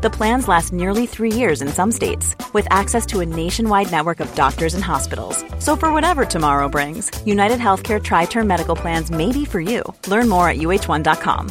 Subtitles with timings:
[0.00, 4.20] The plans last nearly three years in some states, with access to a nationwide network
[4.20, 5.44] of doctors and hospitals.
[5.58, 9.82] So for whatever tomorrow brings, United Healthcare Tri Term Medical Plans may be for you.
[10.06, 11.50] Learn more at uh1.com.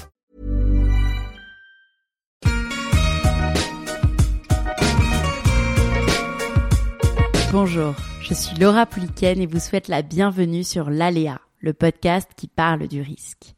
[7.52, 12.47] Bonjour, je suis Laura Pouliken et vous souhaite la bienvenue sur l'Aléa, le podcast qui
[12.47, 13.57] parle du risque.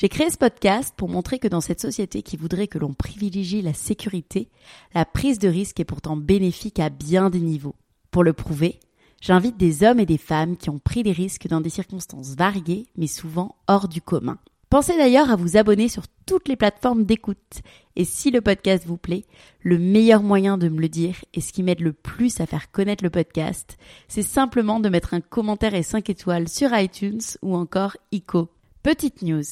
[0.00, 3.62] J'ai créé ce podcast pour montrer que dans cette société qui voudrait que l'on privilégie
[3.62, 4.48] la sécurité,
[4.94, 7.74] la prise de risque est pourtant bénéfique à bien des niveaux.
[8.12, 8.78] Pour le prouver,
[9.20, 12.86] j'invite des hommes et des femmes qui ont pris des risques dans des circonstances variées,
[12.96, 14.38] mais souvent hors du commun.
[14.70, 17.62] Pensez d'ailleurs à vous abonner sur toutes les plateformes d'écoute.
[17.96, 19.24] Et si le podcast vous plaît,
[19.62, 22.70] le meilleur moyen de me le dire et ce qui m'aide le plus à faire
[22.70, 27.56] connaître le podcast, c'est simplement de mettre un commentaire et 5 étoiles sur iTunes ou
[27.56, 28.48] encore ICO.
[28.84, 29.42] Petite news.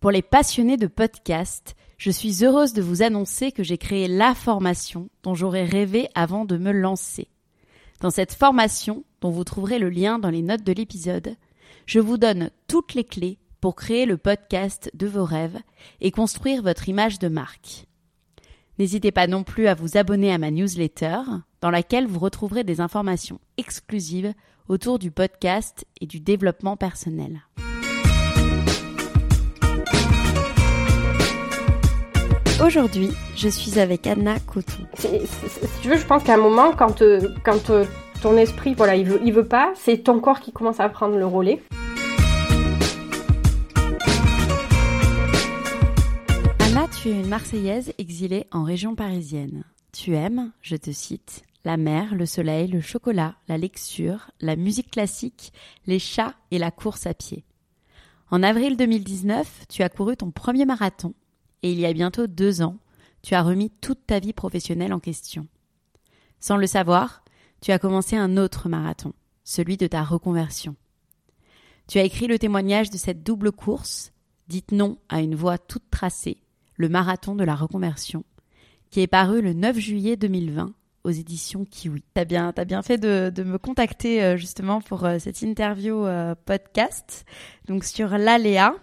[0.00, 4.32] Pour les passionnés de podcast, je suis heureuse de vous annoncer que j'ai créé la
[4.32, 7.26] formation dont j'aurais rêvé avant de me lancer.
[8.00, 11.34] Dans cette formation, dont vous trouverez le lien dans les notes de l'épisode,
[11.86, 15.58] je vous donne toutes les clés pour créer le podcast de vos rêves
[16.00, 17.86] et construire votre image de marque.
[18.78, 21.22] N'hésitez pas non plus à vous abonner à ma newsletter,
[21.60, 24.32] dans laquelle vous retrouverez des informations exclusives
[24.68, 27.40] autour du podcast et du développement personnel.
[32.64, 34.84] Aujourd'hui, je suis avec Anna Coton.
[34.94, 35.08] Si
[35.82, 37.84] tu veux, je pense qu'à un moment, quand, euh, quand euh,
[38.20, 41.16] ton esprit, voilà, il veut, il veut pas, c'est ton corps qui commence à prendre
[41.16, 41.62] le relais.
[47.02, 49.64] tu es une Marseillaise exilée en région parisienne.
[49.92, 54.90] Tu aimes, je te cite, la mer, le soleil, le chocolat, la lecture, la musique
[54.90, 55.52] classique,
[55.86, 57.44] les chats et la course à pied.
[58.30, 61.14] En avril 2019, tu as couru ton premier marathon
[61.62, 62.78] et il y a bientôt deux ans,
[63.22, 65.46] tu as remis toute ta vie professionnelle en question.
[66.40, 67.24] Sans le savoir,
[67.60, 69.12] tu as commencé un autre marathon,
[69.44, 70.76] celui de ta reconversion.
[71.88, 74.12] Tu as écrit le témoignage de cette double course,
[74.46, 76.38] dite non à une voie toute tracée,
[76.76, 78.24] le marathon de la reconversion,
[78.90, 80.72] qui est paru le 9 juillet 2020
[81.04, 82.04] aux éditions Kiwi.
[82.14, 86.04] T'as bien, as bien fait de, de, me contacter euh, justement pour euh, cette interview
[86.04, 87.24] euh, podcast,
[87.66, 88.74] donc sur l'aléa.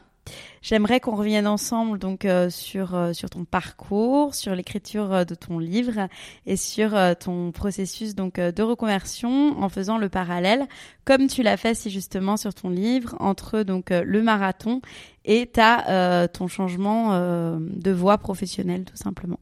[0.62, 6.08] J'aimerais qu'on revienne ensemble donc sur sur ton parcours, sur l'écriture de ton livre
[6.46, 10.68] et sur ton processus donc de reconversion en faisant le parallèle
[11.06, 14.82] comme tu l'as fait si justement sur ton livre entre donc le marathon
[15.24, 17.12] et ta ton changement
[17.60, 19.40] de voie professionnelle tout simplement.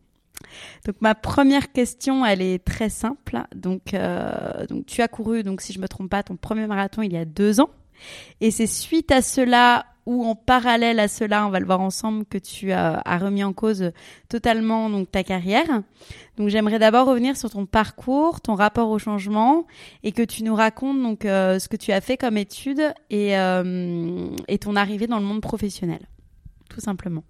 [0.85, 3.43] Donc ma première question, elle est très simple.
[3.55, 3.95] Donc,
[4.69, 7.17] donc tu as couru, donc si je me trompe pas, ton premier marathon il y
[7.17, 7.69] a deux ans.
[8.41, 12.25] Et c'est suite à cela ou en parallèle à cela, on va le voir ensemble,
[12.25, 13.91] que tu as, remis en cause
[14.29, 15.81] totalement donc ta carrière.
[16.37, 19.65] Donc j'aimerais d'abord revenir sur ton parcours, ton rapport au changement,
[20.03, 23.37] et que tu nous racontes donc euh, ce que tu as fait comme étude et,
[23.37, 26.01] euh, et ton arrivée dans le monde professionnel,
[26.69, 27.23] tout simplement.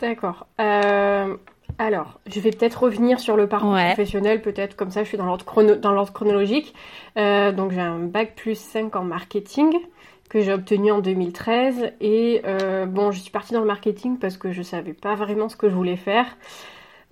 [0.00, 0.46] D'accord.
[0.60, 1.36] Euh,
[1.78, 5.24] alors, je vais peut-être revenir sur le parcours professionnel, peut-être comme ça je suis dans
[5.24, 5.74] l'ordre chrono
[6.12, 6.74] chronologique.
[7.16, 9.72] donc j'ai un bac plus 5 en marketing
[10.30, 11.92] que j'ai obtenu en 2013.
[12.00, 15.50] Et euh, bon, je suis partie dans le marketing parce que je savais pas vraiment
[15.50, 16.24] ce que je voulais faire.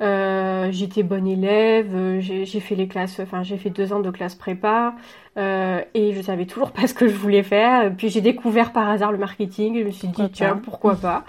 [0.01, 4.13] Euh, j'étais bonne élève, euh, j'ai fait les classes, enfin j'ai fait deux ans de
[4.13, 4.95] classe prépa
[5.37, 7.93] et je savais toujours pas ce que je voulais faire.
[7.97, 11.25] Puis j'ai découvert par hasard le marketing et je me suis dit tiens pourquoi pas.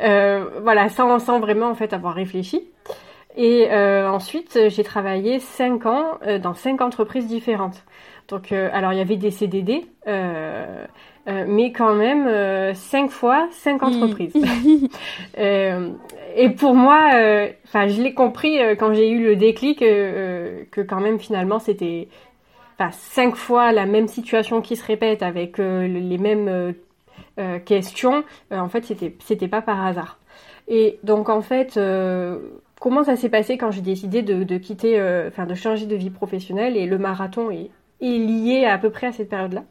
[0.00, 2.62] voilà, sans, sans vraiment en fait avoir réfléchi.
[3.36, 7.84] Et ensuite j'ai travaillé cinq ans dans cinq entreprises différentes.
[8.28, 9.86] Donc alors il y avait des CDD.
[10.06, 10.86] Euh,
[11.26, 13.84] mais quand même euh, cinq fois cinq mm.
[13.84, 14.34] entreprises.
[15.38, 15.90] euh,
[16.36, 21.00] et pour moi, euh, enfin, je l'ai compris quand j'ai eu le déclic que quand
[21.00, 22.08] même finalement c'était,
[22.90, 26.74] cinq fois la même situation qui se répète avec les mêmes
[27.64, 28.24] questions.
[28.50, 30.18] en fait, c'était c'était pas par hasard.
[30.66, 31.78] Et donc en fait,
[32.80, 36.10] comment ça s'est passé quand j'ai décidé de, de quitter, enfin, de changer de vie
[36.10, 37.70] professionnelle et le marathon est
[38.00, 39.64] est lié à, peu près à cette période-là.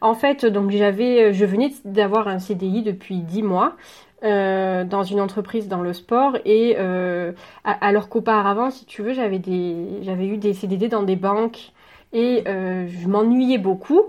[0.00, 3.76] En fait, donc j'avais, euh, je venais d'avoir un CDI depuis 10 mois.
[4.22, 7.32] Euh, dans une entreprise dans le sport et euh,
[7.64, 11.72] alors qu'auparavant si tu veux j'avais des j'avais eu des CDD dans des banques
[12.12, 14.02] et euh, je m'ennuyais beaucoup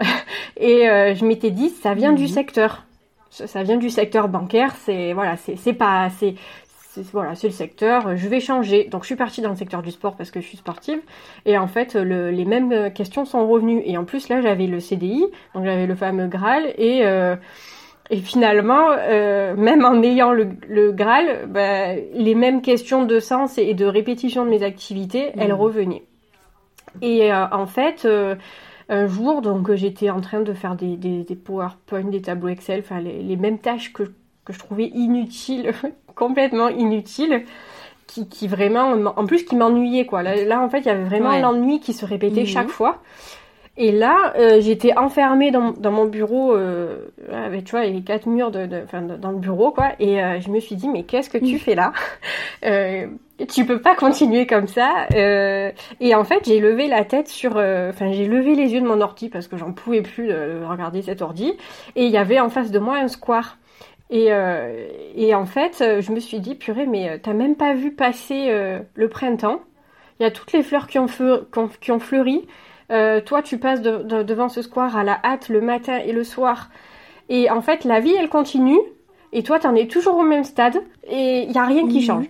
[0.56, 0.84] et
[1.14, 2.86] je m'étais dit ça vient du secteur
[3.30, 6.34] ça vient du secteur bancaire, c'est voilà, c'est pas c'est
[7.12, 8.84] voilà, c'est le secteur, je vais changer.
[8.84, 11.00] Donc je suis partie dans le secteur du sport parce que je suis sportive.
[11.46, 13.82] Et en fait, les mêmes questions sont revenues.
[13.84, 15.24] Et en plus, là, j'avais le CDI,
[15.54, 16.72] donc j'avais le fameux Graal.
[16.76, 17.36] Et, euh,
[18.10, 23.58] et finalement, euh, même en ayant le, le Graal, bah, les mêmes questions de sens
[23.58, 25.60] et de répétition de mes activités, elles mmh.
[25.60, 26.02] revenaient.
[27.02, 28.06] Et euh, en fait,
[28.88, 32.80] un jour, donc j'étais en train de faire des, des, des PowerPoint, des tableaux Excel,
[32.80, 34.04] enfin les, les, mêmes tâches que,
[34.44, 35.72] que je trouvais inutiles,
[36.18, 37.44] complètement inutiles,
[38.06, 40.22] qui, qui, vraiment, en plus qui m'ennuyaient quoi.
[40.22, 42.46] Là, en fait, il y avait vraiment l'ennui qui se répétait mhm.
[42.46, 43.00] chaque fois.
[43.80, 46.96] Et là, euh, j'étais enfermée dans, dans, mon bureau, euh,
[47.32, 48.82] avec, tu vois, les quatre murs de, de,
[49.16, 49.92] dans le bureau, quoi.
[50.00, 51.58] Et euh, je me suis dit, mais qu'est-ce que tu mm.
[51.58, 51.92] fais là?
[53.48, 55.06] Tu peux pas continuer comme ça.
[55.14, 59.00] Et en fait, j'ai levé la tête sur, enfin, j'ai levé les yeux de mon
[59.00, 61.52] ordi parce que j'en pouvais plus de regarder cet ordi.
[61.94, 63.58] Et il y avait en face de moi un square.
[64.10, 64.30] Et,
[65.16, 68.50] et en fait, je me suis dit, purée, mais t'as même pas vu passer
[68.94, 69.60] le printemps.
[70.18, 71.06] Il y a toutes les fleurs qui ont,
[71.80, 72.46] qui ont fleuri.
[72.90, 76.70] Euh, toi, tu passes devant ce square à la hâte le matin et le soir.
[77.28, 78.78] Et en fait, la vie, elle continue.
[79.32, 80.78] Et toi, t'en es toujours au même stade.
[81.06, 82.24] Et il n'y a rien qui change.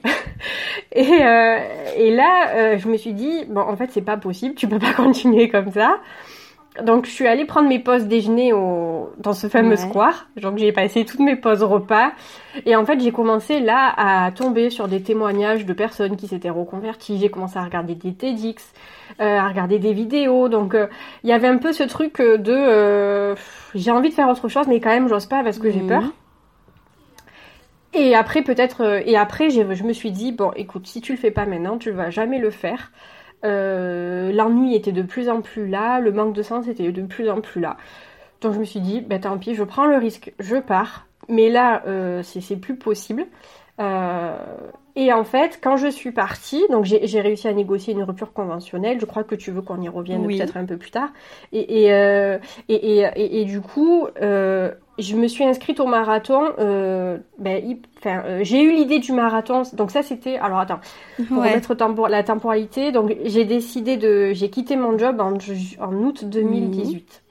[0.93, 1.59] et, euh,
[1.97, 4.55] et, là, euh, je me suis dit, bon, en fait, c'est pas possible.
[4.55, 6.01] Tu peux pas continuer comme ça.
[6.85, 10.29] Donc, je suis allée prendre mes pauses déjeuner au, dans ce fameux square.
[10.41, 12.13] Donc, j'ai passé toutes mes pauses repas.
[12.67, 16.51] Et en fait, j'ai commencé là à tomber sur des témoignages de personnes qui s'étaient
[16.51, 17.19] reconverties.
[17.19, 18.73] J'ai commencé à regarder des TEDx.
[19.21, 20.49] Euh, à regarder des vidéos.
[20.49, 20.87] Donc euh,
[21.25, 23.35] il y avait un peu ce truc euh, de
[23.75, 26.05] j'ai envie de faire autre chose, mais quand même j'ose pas parce que j'ai peur.
[27.95, 31.33] Et après peut-être et après je me suis dit bon écoute si tu le fais
[31.33, 32.93] pas maintenant tu vas jamais le faire.
[33.43, 37.41] L'ennui était de plus en plus là, le manque de sens était de plus en
[37.41, 37.77] plus là.
[38.41, 41.07] Donc je me suis dit, ben tant pis, je prends le risque, je pars.
[41.29, 41.83] Mais là,
[42.23, 43.27] c'est plus possible.
[43.81, 44.37] Euh,
[45.09, 49.01] et en fait, quand je suis partie, donc j'ai réussi à négocier une rupture conventionnelle.
[49.01, 51.09] Je crois que tu veux qu'on y revienne peut-être un peu plus tard.
[51.51, 52.37] Et, et, euh,
[52.69, 56.43] et, et, et du coup, euh, je me suis inscrite au marathon.
[56.59, 59.63] Euh, ben, enfin, j'ai eu l'idée du marathon.
[59.73, 60.37] Donc ça, c'était.
[60.37, 60.81] Alors attends,
[61.29, 61.75] pour mettre
[62.11, 62.93] la temporalité.
[62.93, 65.39] Donc j'ai décidé de, j'ai quitté mon job en,
[65.83, 67.23] en août 2018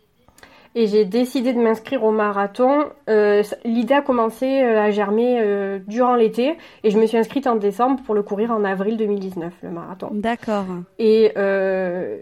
[0.75, 2.85] et j'ai décidé de m'inscrire au marathon.
[3.09, 7.47] Euh, L'idée a commencé euh, à germer euh, durant l'été et je me suis inscrite
[7.47, 10.09] en décembre pour le courir en avril 2019, le marathon.
[10.11, 10.65] D'accord.
[10.99, 12.19] Et euh,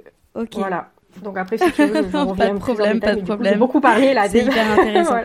[0.53, 0.89] voilà.
[1.23, 3.53] Donc après, si tu veux, je reviens pas de problème, pas de problème.
[3.53, 4.27] J'ai beaucoup parlé là.
[4.27, 5.17] C'est hyper intéressant.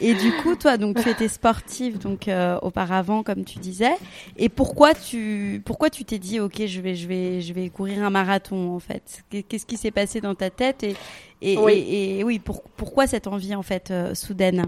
[0.00, 3.94] Et du coup, toi, donc tu étais sportive donc euh, auparavant, comme tu disais.
[4.36, 8.04] Et pourquoi tu pourquoi tu t'es dit, ok, je vais je vais je vais courir
[8.04, 9.24] un marathon en fait?
[9.30, 10.84] Qu'est-ce qui s'est passé dans ta tête?
[10.84, 10.94] Et
[11.42, 14.66] et oui, et, oui pour, pourquoi cette envie en fait euh, soudaine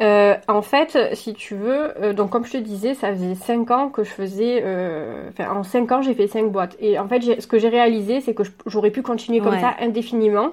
[0.00, 3.70] euh, en fait, si tu veux, euh, donc comme je te disais, ça faisait 5
[3.70, 6.76] ans que je faisais, euh, en 5 ans j'ai fait 5 boîtes.
[6.80, 10.52] Et en fait, ce que j'ai réalisé, c'est que j'aurais pu continuer comme ça indéfiniment.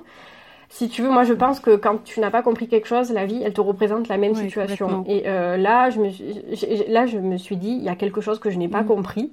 [0.69, 3.25] Si tu veux, moi je pense que quand tu n'as pas compris quelque chose, la
[3.25, 5.05] vie, elle te représente la même situation.
[5.07, 8.49] Et là, je me, là, je me suis dit, il y a quelque chose que
[8.49, 8.87] je n'ai pas mm.
[8.87, 9.31] compris.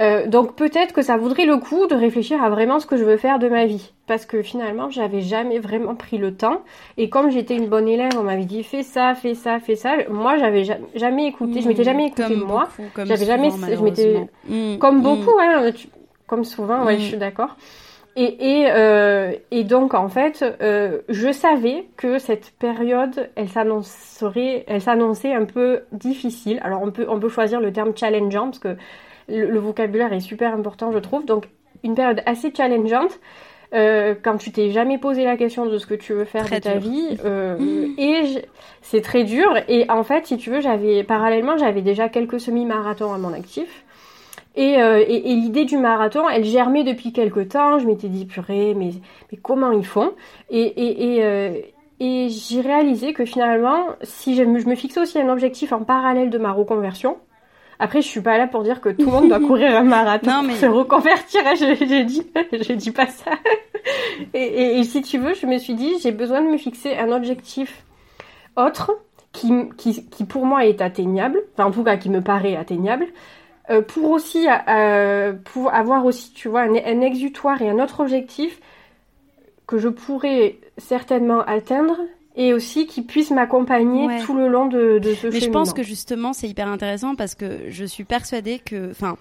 [0.00, 3.04] Euh, donc peut-être que ça vaudrait le coup de réfléchir à vraiment ce que je
[3.04, 3.92] veux faire de ma vie.
[4.06, 6.62] Parce que finalement, j'avais jamais vraiment pris le temps.
[6.96, 9.96] Et comme j'étais une bonne élève, on m'avait dit fais ça, fais ça, fais ça.
[10.08, 11.60] Moi, j'avais jamais écouté.
[11.60, 12.68] je m'étais jamais écouté moi.
[12.96, 13.50] J'avais jamais.
[13.50, 15.02] Je m'étais mmh, comme mmh.
[15.02, 15.70] beaucoup, hein,
[16.26, 16.84] comme souvent.
[16.84, 17.56] Ouais, je suis d'accord.
[18.14, 24.64] Et, et, euh, et, donc en fait, euh, je savais que cette période, elle s'annoncerait,
[24.66, 26.60] elle s'annonçait un peu difficile.
[26.62, 28.76] Alors on peut, on peut choisir le terme challengeant parce que
[29.28, 31.24] le, vocabulaire est super important, je trouve.
[31.24, 31.48] Donc,
[31.84, 33.18] une période assez challengeante.
[33.74, 36.58] Euh, quand tu t'es jamais posé la question de ce que tu veux faire de
[36.58, 37.56] ta vie euh,
[37.96, 38.44] et
[38.82, 39.50] c'est très dur.
[39.66, 43.84] Et en fait si tu veux j'avais parallèlement j'avais déjà quelques semi-marathons à mon actif.
[44.56, 47.78] Et, euh, et, l'idée du marathon elle germait depuis quelques temps.
[47.78, 48.90] Je m'étais dit purée mais,
[49.30, 50.12] mais comment ils font?
[50.50, 55.30] Et, et, et j'ai réalisé que finalement si je me, je me fixais aussi un
[55.30, 57.16] objectif en parallèle de ma reconversion
[57.78, 60.30] après, je suis pas là pour dire que tout le monde doit courir un marathon
[60.30, 60.54] non, mais...
[60.54, 61.42] se reconvertir.
[61.56, 63.32] J'ai dit, j'ai dit pas ça.
[64.34, 67.10] Et, et, si tu veux, je me suis dit, j'ai besoin de me fixer un
[67.10, 67.84] objectif
[68.56, 68.92] autre
[69.32, 73.06] qui, qui, qui pour moi est atteignable, enfin en tout cas qui me paraît atteignable,
[73.70, 77.98] euh, pour aussi euh, pour avoir aussi, tu vois, un, un exutoire et un autre
[77.98, 78.60] objectif
[79.66, 81.96] que je pourrais certainement atteindre
[82.34, 85.82] et aussi qui puisse m'accompagner tout le long de, de ce Mais je pense que
[85.82, 89.16] justement c'est hyper intéressant parce que je suis persuadée que, enfin,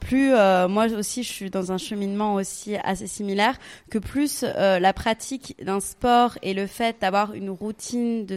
[0.00, 3.58] plus euh, moi aussi je suis dans un cheminement aussi assez similaire
[3.90, 8.36] que plus euh, la pratique d'un sport et le fait d'avoir une routine de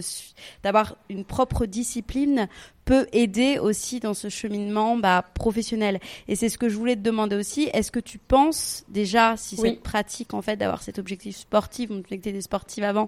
[0.64, 2.48] d'avoir une propre discipline
[2.90, 6.00] peut aider aussi dans ce cheminement bah, professionnel.
[6.28, 7.70] Et c'est ce que je voulais te demander aussi.
[7.72, 12.02] Est-ce que tu penses déjà si cette pratique en fait d'avoir cet objectif sportif, on
[12.10, 13.08] était des sportives avant,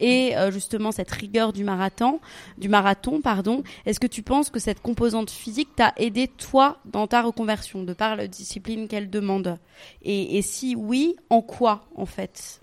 [0.00, 2.20] et euh, justement cette rigueur du marathon,
[2.58, 7.06] du marathon pardon, est-ce que tu penses que cette composante physique t'a aidé toi dans
[7.06, 9.58] ta reconversion de par la discipline qu'elle demande?
[10.02, 12.60] Et, et si oui, en quoi en fait?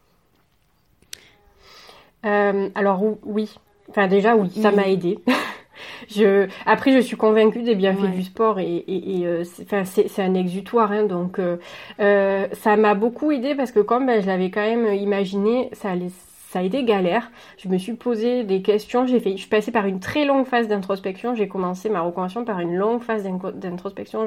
[2.28, 3.56] Euh, Alors oui,
[3.90, 5.18] enfin déjà oui, ça m'a aidé.
[6.10, 10.92] je, après, je suis convaincue des bienfaits du sport et, et, euh, c'est un exutoire.
[10.92, 11.58] Hein, donc, euh,
[12.00, 15.92] euh, ça m'a beaucoup aidé parce que comme ben, je l'avais quand même imaginé, ça
[15.92, 16.12] allait
[16.50, 17.30] ça a été galère.
[17.58, 19.06] Je me suis posé des questions.
[19.06, 21.36] J'ai fait, je suis passée par une très longue phase d'introspection.
[21.36, 24.26] J'ai commencé ma reconversion par une longue phase d'introspection.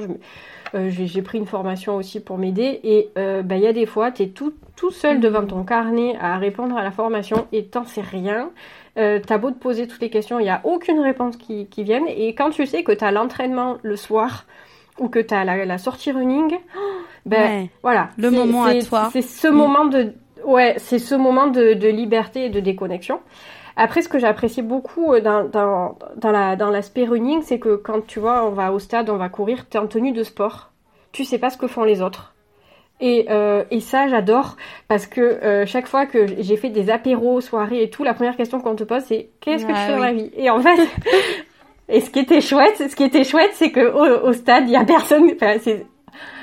[0.76, 2.78] Euh, j'ai pris une formation aussi pour m'aider.
[2.84, 5.64] Et euh, bah, il y a des fois, tu es tout, tout seul devant ton
[5.64, 8.50] carnet à répondre à la formation et t'en sais rien.
[8.98, 11.82] Euh, t'as beau te poser toutes les questions, il n'y a aucune réponse qui, qui
[11.82, 12.04] vienne.
[12.08, 14.44] Et quand tu sais que tu as l'entraînement le soir
[14.98, 16.58] ou que tu as la, sortie running,
[17.26, 18.10] ben voilà.
[18.18, 19.08] Le moment à toi.
[19.12, 20.12] C'est ce moment de,
[20.44, 23.20] Ouais, c'est ce moment de, de, liberté et de déconnexion.
[23.76, 27.76] Après, ce que j'apprécie beaucoup euh, dans, dans, dans, la, dans l'aspect running, c'est que
[27.76, 30.22] quand tu vois, on va au stade, on va courir, tu es en tenue de
[30.22, 30.70] sport.
[31.12, 32.31] Tu sais pas ce que font les autres.
[33.04, 34.56] Et, euh, et ça, j'adore
[34.86, 38.36] parce que euh, chaque fois que j'ai fait des apéros, soirées et tout, la première
[38.36, 40.88] question qu'on te pose, c'est qu'est-ce que tu fais dans la vie Et en fait,
[41.88, 44.72] et ce qui était chouette, ce qui était chouette, c'est que au, au stade, il
[44.72, 45.32] y a personne.
[45.34, 45.84] Enfin, c'est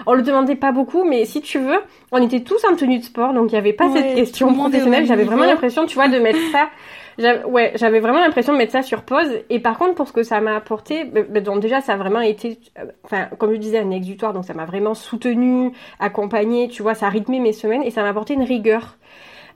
[0.06, 1.80] on le demandait pas beaucoup, mais si tu veux,
[2.12, 5.06] on était tous en tenue de sport, donc il n'y avait pas cette question professionnelle.
[5.06, 6.70] J'avais vraiment l'impression, tu vois, de mettre ça.
[7.20, 9.28] Ouais, j'avais vraiment l'impression de mettre ça sur pause.
[9.50, 12.22] Et par contre, pour ce que ça m'a apporté, bah, donc déjà, ça a vraiment
[12.22, 16.82] été, euh, enfin, comme je disais, un exutoire, donc ça m'a vraiment soutenu, accompagné, tu
[16.82, 18.98] vois, ça a rythmé mes semaines et ça m'a apporté une rigueur.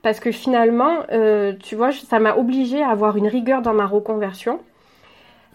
[0.02, 3.86] Parce que finalement, euh, tu vois, ça m'a obligé à avoir une rigueur dans ma
[3.86, 4.60] reconversion.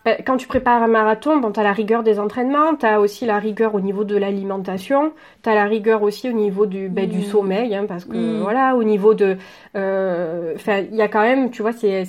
[0.06, 3.02] Bah, quand tu prépares un marathon, bon, tu as la rigueur des entraînements, tu as
[3.02, 5.12] aussi la rigueur au niveau de l'alimentation,
[5.44, 7.24] tu as la rigueur aussi au niveau du, bah, du mmh.
[7.24, 8.40] sommeil, hein, parce que mmh.
[8.42, 9.38] voilà, au niveau de...
[9.76, 12.04] Euh, il y a quand même, tu vois, c'est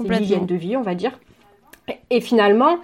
[0.00, 1.18] l'hygiène de vie, on va dire.
[2.10, 2.78] Et, finalement,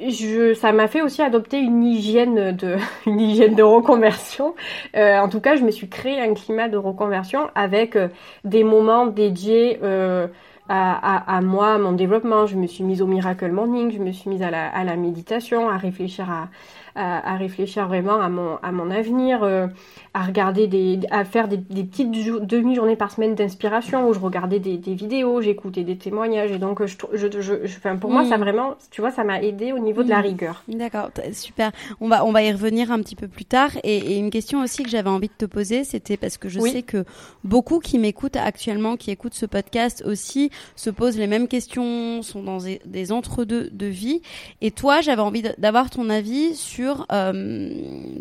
[0.00, 2.76] je, ça m'a fait aussi adopter une hygiène de,
[3.06, 4.54] une hygiène de reconversion.
[4.96, 8.08] Euh, en tout cas, je me suis créé un climat de reconversion avec euh,
[8.44, 9.78] des moments dédiés...
[9.84, 10.26] Euh,
[10.68, 12.46] à, à, moi, à mon développement.
[12.46, 14.96] Je me suis mise au Miracle Morning, je me suis mise à la, à la
[14.96, 16.48] méditation, à réfléchir à,
[16.94, 19.66] à, réfléchir vraiment à mon, à mon avenir, euh,
[20.14, 24.58] à regarder des, à faire des, des petites demi-journées par semaine d'inspiration où je regardais
[24.58, 28.36] des, des vidéos, j'écoutais des témoignages et donc je, je, je, enfin, pour moi ça
[28.36, 28.40] mm.
[28.40, 30.22] vraiment, tu vois, ça m'a aidé au niveau de la mm.
[30.22, 30.64] rigueur.
[30.68, 31.72] D'accord, super.
[32.00, 34.62] On va, on va y revenir un petit peu plus tard et, et une question
[34.62, 37.04] aussi que j'avais envie de te poser, c'était parce que je sais que
[37.42, 42.42] beaucoup qui m'écoutent actuellement, qui écoutent ce podcast aussi, se posent les mêmes questions, sont
[42.42, 44.20] dans des, des entre-deux de vie
[44.60, 47.70] et toi, j'avais envie d'avoir ton avis sur euh,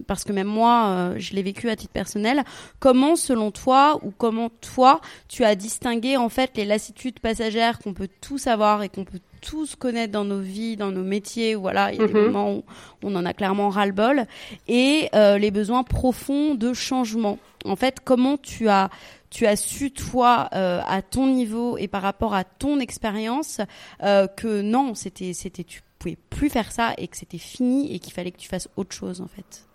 [0.08, 2.44] parce que même moi, euh, je l'ai vécu à titre personnel,
[2.80, 7.94] comment selon toi ou comment toi, tu as distingué en fait les lassitudes passagères qu'on
[7.94, 11.92] peut tous avoir et qu'on peut tous connaître dans nos vies, dans nos métiers, voilà,
[11.92, 12.26] il y a des mhm.
[12.26, 12.64] moments où
[13.04, 14.26] on en a clairement ras-le-bol,
[14.68, 17.40] et euh, les besoins profonds de changement.
[17.66, 18.90] En fait, comment tu as
[19.32, 23.62] tu as su toi à ton niveau et par rapport à ton expérience
[24.02, 28.12] que non, c'était c'était tu pouvais plus faire ça et que c'était fini et qu'il
[28.12, 29.66] fallait que tu fasses autre chose en fait?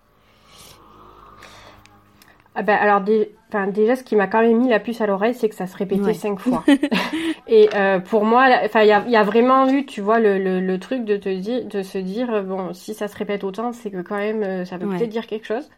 [2.59, 5.51] Ah ben, alors déjà ce qui m'a quand même mis la puce à l'oreille c'est
[5.51, 6.65] que ça se répétait cinq fois.
[7.47, 11.05] Et euh, pour moi enfin il y a, vraiment eu tu vois le, le, truc
[11.05, 14.17] de te dire de se dire bon si ça se répète autant c'est que quand
[14.17, 15.69] même euh, ça peut peut-être dire quelque chose.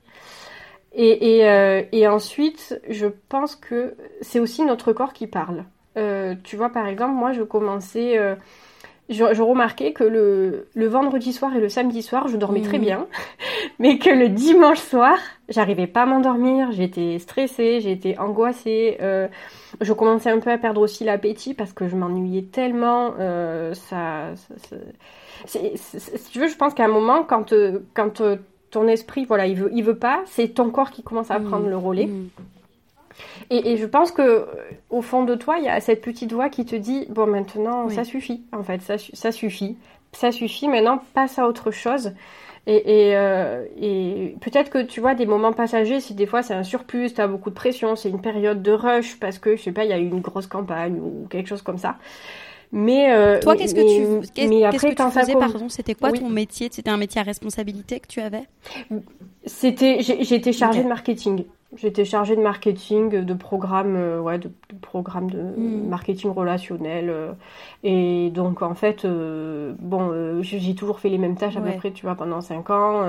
[0.94, 5.64] Et, et, euh, et, ensuite je pense que c'est aussi notre corps qui parle.
[6.44, 8.16] Tu vois par exemple moi je commençais
[9.08, 12.84] je, remarquais que le, le, vendredi soir et le samedi soir, je dormais très mhm.
[12.84, 13.06] bien,
[13.78, 15.18] mais que le dimanche soir,
[15.48, 19.28] j'arrivais pas à m'endormir, j'étais stressée, j'étais angoissée, euh,
[19.80, 23.14] je commençais un peu à perdre aussi l'appétit parce que je m'ennuyais tellement.
[23.20, 24.34] Euh, ça,
[25.46, 28.22] si tu veux, je pense qu'à un moment, quand, euh, quand
[28.70, 31.48] ton esprit, voilà, il veut, il veut pas, c'est ton corps qui commence à mhm.
[31.48, 32.06] prendre le relais.
[32.06, 32.28] Mhm.
[33.50, 34.46] Et, je pense que
[34.90, 37.88] au fond de toi, il y a cette petite voix qui te dit bon maintenant
[37.88, 39.76] ça suffit en fait ça, ça suffit
[40.12, 42.12] ça suffit maintenant passe à autre chose.
[42.70, 46.52] Et, et, euh, et peut-être que tu vois des moments passagers, si des fois c'est
[46.52, 49.62] un surplus, tu as beaucoup de pression, c'est une période de rush parce que je
[49.62, 51.96] sais pas, il y a eu une grosse campagne ou quelque chose comme ça.
[52.70, 56.68] Mais euh, toi, qu'est-ce que tu, qu'est-ce que tu faisais, pardon C'était quoi ton métier?
[56.70, 58.44] C'était un métier à responsabilité que tu avais?
[59.46, 61.44] C'était, j'étais chargée de marketing.
[61.76, 65.88] J'étais chargée de marketing, de programmes, euh, ouais, de, programmes de hmm.
[65.88, 67.10] marketing relationnel.
[67.10, 67.32] Euh,
[67.84, 72.06] et donc, en fait, bon, j'ai toujours fait les mêmes tâches à peu près, tu
[72.06, 73.06] vois, pendant cinq ans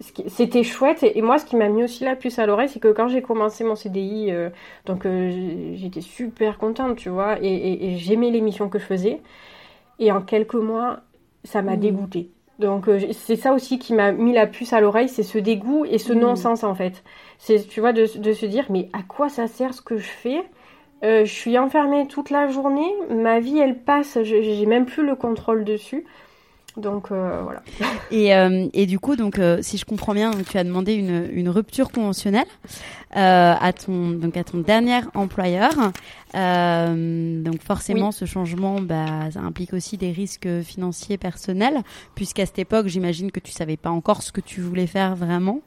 [0.00, 2.88] c'était chouette et, moi ce qui m'a mis aussi la puce à l'oreille c'est que
[2.88, 4.48] quand j'ai commencé mon CDI euh,
[4.86, 9.20] donc euh, j'étais super contente tu vois et, j'aimais l'émission que je faisais
[9.98, 11.00] et en quelques mois
[11.44, 11.80] ça m'a mmh.
[11.80, 15.38] dégoûté donc euh, c'est ça aussi qui m'a mis la puce à l'oreille c'est ce
[15.38, 16.18] dégoût et ce mmh.
[16.18, 17.04] non-sens en fait
[17.42, 20.42] c'est tu vois de, se dire mais à quoi ça sert ce que je fais?
[21.02, 25.64] Je suis enfermée toute la journée ma vie elle passe j'ai même plus le contrôle
[25.64, 26.04] dessus
[26.76, 27.62] donc euh, voilà.
[28.10, 31.28] Et, euh, et, du coup, donc euh, si je comprends bien, tu as demandé une,
[31.32, 32.46] une rupture conventionnelle
[33.12, 35.72] à ton donc à ton dernier employeur.
[36.32, 41.80] donc forcément, ce changement, bah, ça implique aussi des risques financiers personnels,
[42.14, 45.60] puisqu'à cette époque, j'imagine que tu savais pas encore ce que tu voulais faire vraiment.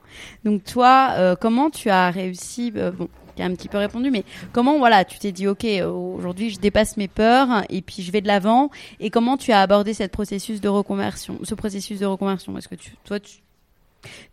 [0.45, 4.77] Donc toi, comment tu as réussi Bon, qui a un petit peu répondu, mais comment
[4.77, 8.27] voilà, tu t'es dit ok, aujourd'hui je dépasse mes peurs et puis je vais de
[8.27, 8.69] l'avant.
[8.99, 12.57] Et comment tu as abordé cette processus de reconversion, ce processus de reconversion?
[12.57, 13.41] Est-ce que toi, tu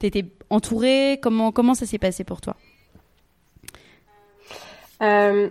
[0.02, 1.18] étais entouré?
[1.22, 2.56] Comment comment ça s'est passé pour toi?
[5.02, 5.48] Euh,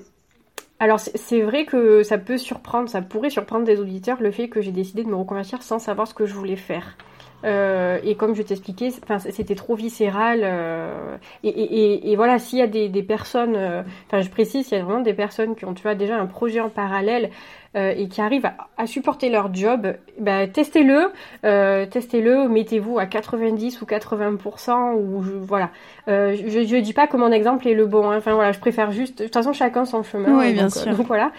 [0.79, 4.62] alors c'est vrai que ça peut surprendre, ça pourrait surprendre des auditeurs le fait que
[4.62, 6.98] j'ai décidé de me reconvertir sans savoir ce que je voulais faire.
[7.46, 8.91] Euh, et comme je t'expliquais,
[9.29, 10.41] c'était trop viscéral.
[10.43, 14.69] Euh, et, et, et, voilà, s'il y a des, des personnes, euh, enfin je précise,
[14.72, 17.29] il y a vraiment des personnes qui ont tu vois, déjà un projet en parallèle
[17.75, 21.11] euh, et qui arrivent à, supporter leur job, bah, testez-le,
[21.45, 25.69] euh, testez-le, mettez-vous à 90 ou 80% ou je, voilà.
[26.07, 28.09] Euh, je ne dis pas que mon exemple est le bon.
[28.09, 28.17] Hein.
[28.17, 29.19] Enfin voilà, je préfère juste.
[29.19, 30.35] De toute façon, chacun son chemin.
[30.35, 30.95] Oui, bien donc, sûr.
[30.95, 31.31] donc voilà.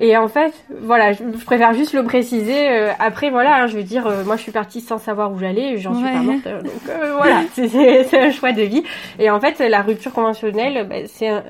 [0.00, 2.68] Et en fait, voilà, je, préfère juste le préciser.
[2.98, 5.94] après voilà, hein, je veux dire, moi je suis partie sans savoir où j'allais, j'en
[5.94, 6.44] suis pas morte.
[6.44, 6.72] donc
[7.16, 8.82] voilà, c'est un choix de vie.
[9.18, 11.42] Et en fait, la rupture conventionnelle, bah, c'est un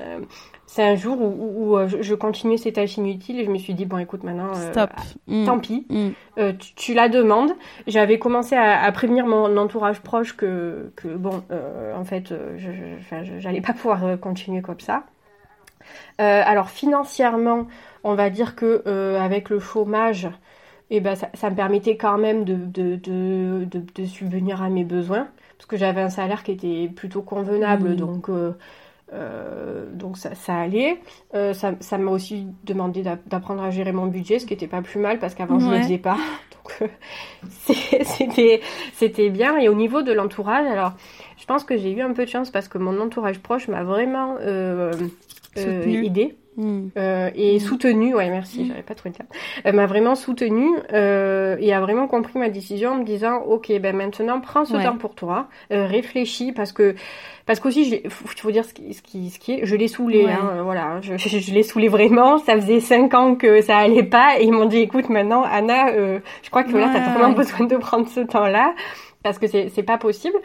[0.71, 3.85] c'est un jour où, euh, je continuais ces tâches inutiles et je me suis dit
[3.85, 4.91] bon écoute maintenant euh, Stop.
[5.27, 5.45] Mm.
[5.45, 6.09] tant pis mm.
[6.37, 7.51] euh, tu, la demandes
[7.87, 11.43] j'avais commencé à, prévenir mon entourage proche que, que bon
[11.93, 12.69] en fait je
[13.39, 15.03] j'allais pas pouvoir continuer comme ça
[16.17, 17.67] alors financièrement
[18.05, 20.29] on va dire que avec le chômage
[20.89, 25.27] eh ben ça, me permettait quand même de de, de, de, subvenir à mes besoins
[25.57, 27.95] parce que j'avais un salaire qui était plutôt convenable mm.
[27.97, 28.29] donc
[29.13, 30.99] euh, donc ça, ça allait.
[31.33, 34.99] Euh, ça m'a aussi demandé d'apprendre à gérer mon budget, ce qui n'était pas plus
[34.99, 36.17] mal parce qu'avant je ne le faisais pas.
[36.63, 36.87] Donc euh,
[38.93, 39.57] c'était bien.
[39.57, 40.93] Et au niveau de l'entourage, alors
[41.37, 43.83] je pense que j'ai eu un peu de chance parce que mon entourage proche m'a
[43.83, 44.37] vraiment
[45.55, 46.37] aidé.
[46.59, 47.59] Euh, et hmm.
[47.59, 48.67] soutenu, ouais merci, hmm.
[48.67, 52.95] j'avais pas trouvé ça, m'a vraiment soutenu euh, et a vraiment compris ma décision en
[52.95, 56.95] me disant ok ben maintenant prends ce temps pour toi, euh, réfléchis parce que
[57.45, 60.27] parce qu'aussi il faut dire ce qui, ce qui, ce qui est, je l'ai saoulé,
[60.29, 64.37] hein, voilà, je, je, l'ai saoulé vraiment, ça faisait cinq ans que ça allait pas
[64.39, 67.65] et ils m'ont dit écoute maintenant Anna, euh, je crois que là t'as vraiment besoin
[67.65, 68.73] de prendre ce temps là
[69.23, 70.35] parce que c'est c'est pas possible.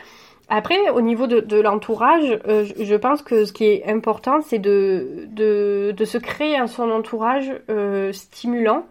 [0.49, 4.61] Après, au niveau de, de l'entourage, euh, je pense que ce qui est important, c'est
[4.61, 8.87] de, de, de, se créer un son entourage euh, stimulant.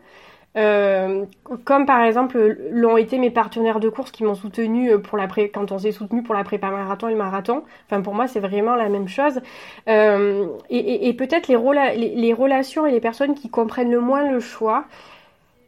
[0.57, 1.25] Euh,
[1.65, 2.37] comme par exemple
[2.71, 5.91] l'ont été mes partenaires de course qui m'ont soutenu pour la pré quand on s'est
[5.91, 7.63] soutenu pour la prépa marathon et le marathon.
[7.87, 9.41] Enfin pour moi c'est vraiment la même chose.
[9.89, 11.57] Euh, et, et, et peut-être les,
[11.97, 14.85] les, les, relations et les personnes qui comprennent le moins le choix,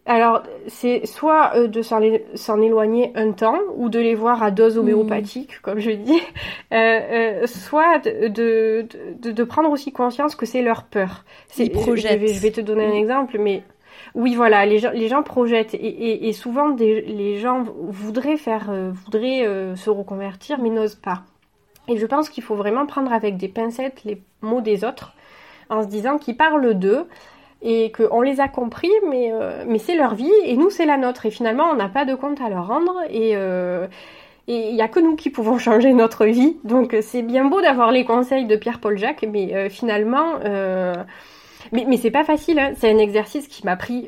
[0.07, 4.77] alors, c'est soit euh, de s'en éloigner un temps ou de les voir à dose
[4.77, 5.61] homéopathique, hmm.
[5.61, 6.21] comme je dis,
[6.71, 11.25] euh, euh, soit de, de, de, prendre aussi conscience que c'est leur peur.
[11.57, 12.25] Ils projettent.
[12.25, 13.63] Je vais, te donner un exemple, mais
[14.15, 18.71] oui, voilà, les gens, les gens projettent et, et, souvent des, les gens voudraient faire,
[18.71, 21.23] voudraient se reconvertir, mais n'osent pas.
[21.89, 25.13] Et je pense qu'il faut vraiment prendre avec des pincettes les mots des autres
[25.69, 27.07] en se disant qu'ils parlent d'eux
[27.61, 30.97] et qu'on les a compris, mais, euh, mais c'est leur vie et nous c'est la
[30.97, 31.25] nôtre.
[31.25, 33.87] Et finalement, on n'a pas de compte à leur rendre et euh,
[34.47, 36.57] il n'y a que nous qui pouvons changer notre vie.
[36.63, 40.39] Donc c'est bien beau d'avoir les conseils de Pierre-Paul Jacques, mais euh, finalement,
[41.73, 42.59] mais, mais c'est pas facile.
[42.59, 42.71] Hein.
[42.77, 44.07] C'est un exercice qui m'a pris,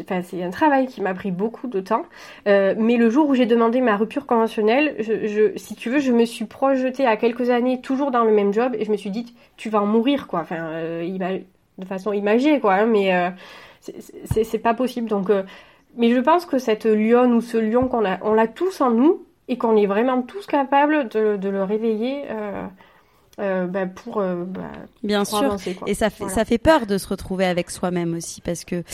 [0.00, 2.04] enfin c'est un travail qui m'a pris beaucoup de temps.
[2.46, 6.26] mais le jour où j'ai demandé ma rupture conventionnelle, je, si tu veux, je me
[6.26, 9.34] suis projetée à quelques années toujours dans le même job et je me suis dit,
[9.56, 10.40] tu vas en mourir quoi.
[10.40, 11.00] Enfin,
[11.78, 12.74] de façon imagée, quoi.
[12.74, 13.30] Hein, mais euh,
[14.24, 15.08] c'est pas possible.
[15.08, 15.42] Donc, euh,
[15.96, 18.90] mais je pense que cette lionne ou ce lion qu'on a, on l'a tous en
[18.90, 22.24] nous et qu'on est vraiment tous capables de, le réveiller.
[22.30, 22.66] Euh,
[23.40, 24.60] euh, bah, pour bah,
[25.02, 25.56] bien sûr
[25.86, 28.84] et ça fait ça fait peur de se retrouver avec soi-même aussi parce que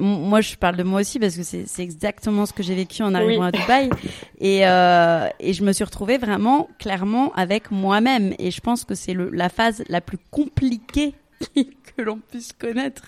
[0.00, 3.14] moi je parle de moi aussi parce que c'est exactement ce que j'ai vécu en
[3.14, 3.88] arrivant à Dubaï
[4.40, 9.14] et et je me suis retrouvée vraiment clairement avec moi-même et je pense que c'est
[9.14, 11.14] la phase la plus compliquée
[11.54, 13.02] que l'on puisse connaître.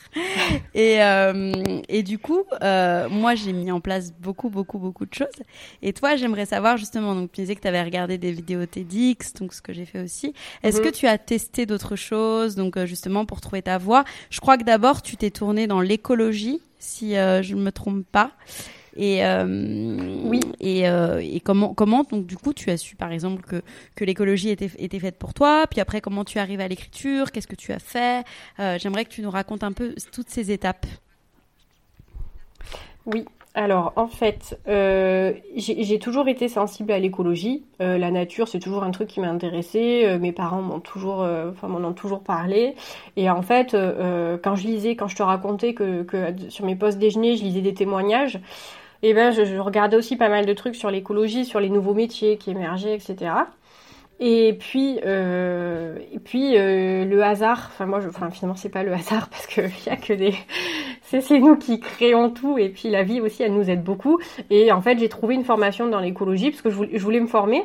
[0.75, 5.15] Et, euh, et du coup, euh, moi, j'ai mis en place beaucoup, beaucoup, beaucoup de
[5.15, 5.29] choses.
[5.83, 9.35] Et toi, j'aimerais savoir justement, donc tu disais que tu avais regardé des vidéos TEDx,
[9.35, 10.35] donc ce que j'ai fait aussi.
[10.63, 10.93] Est-ce que mhm.
[10.93, 14.05] tu as testé d'autres choses, donc euh, justement pour trouver ta voie?
[14.31, 18.33] Je crois que d'abord, tu t'es tourné dans l'écologie, si je ne me trompe pas.
[18.99, 19.47] Et euh,
[20.25, 20.41] oui.
[20.59, 23.63] Et, euh, et, comment comment donc du coup tu as su par exemple que
[23.95, 25.67] que l'écologie était était faite pour toi.
[25.71, 28.27] Puis après comment tu arrives à l'écriture Qu'est-ce que tu as fait
[28.59, 30.85] euh, J'aimerais que tu nous racontes un peu toutes ces étapes.
[33.07, 33.25] Oui,
[33.59, 37.65] alors, en fait, euh, j'ai toujours été sensible à l'écologie.
[37.81, 40.05] Euh, la nature, c'est toujours un truc qui m'a intéressé.
[40.05, 42.77] Euh, mes parents m'ont toujours, enfin, m'en ont toujours parlé.
[43.17, 43.77] Et en fait,
[44.45, 47.61] quand je lisais, quand je te racontais que, que sur mes postes déjeuner, je lisais
[47.61, 48.39] des témoignages,
[49.03, 51.95] et eh ben, je, regardais aussi pas mal de trucs sur l'écologie, sur les nouveaux
[51.95, 53.31] métiers qui émergeaient, etc.
[54.19, 57.71] Et puis, euh, et puis euh, le hasard.
[57.73, 60.35] Enfin moi, je, enfin finalement c'est pas le hasard parce que y a que des,
[61.03, 64.19] c'est nous qui créons tout et puis la vie aussi elle nous aide beaucoup.
[64.51, 67.63] Et en fait j'ai trouvé une formation dans l'écologie parce que je voulais, me former.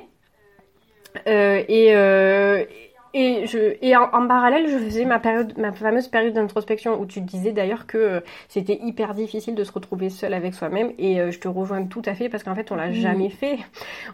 [1.25, 2.67] Euh, et,
[3.13, 7.21] et, je, et en, parallèle, je faisais ma, période, ma fameuse période d'introspection où tu
[7.21, 10.91] disais d'ailleurs que euh, c'était hyper difficile de se retrouver seul avec soi-même.
[10.97, 13.59] Et euh, je te rejoins tout à fait parce qu'en fait, on l'a jamais fait.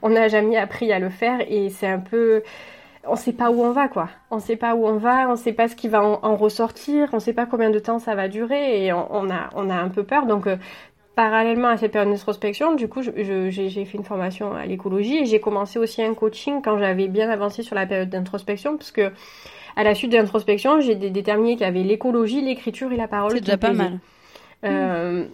[0.02, 2.44] On n'a jamais appris à le faire et c'est un peu.
[3.08, 4.10] On sait pas où on va, quoi.
[4.30, 7.20] On sait pas où on va, on sait pas ce qui va en, ressortir, on
[7.20, 10.04] sait pas combien de temps ça va durer et on, a, on a un peu
[10.04, 10.26] peur.
[10.26, 10.58] Donc, euh,
[11.20, 15.42] parallèlement à cette période d'introspection, du coup, j'ai fait une formation à l'écologie et j'ai
[15.42, 19.12] commencé aussi un coaching quand j'avais bien avancé sur la période d'introspection, parce que
[19.76, 23.34] à la suite de l'introspection, j'ai déterminé qu'il y avait l'écologie, l'écriture et la parole.
[23.34, 24.00] C'est déjà pas mal.
[24.64, 25.26] Euh,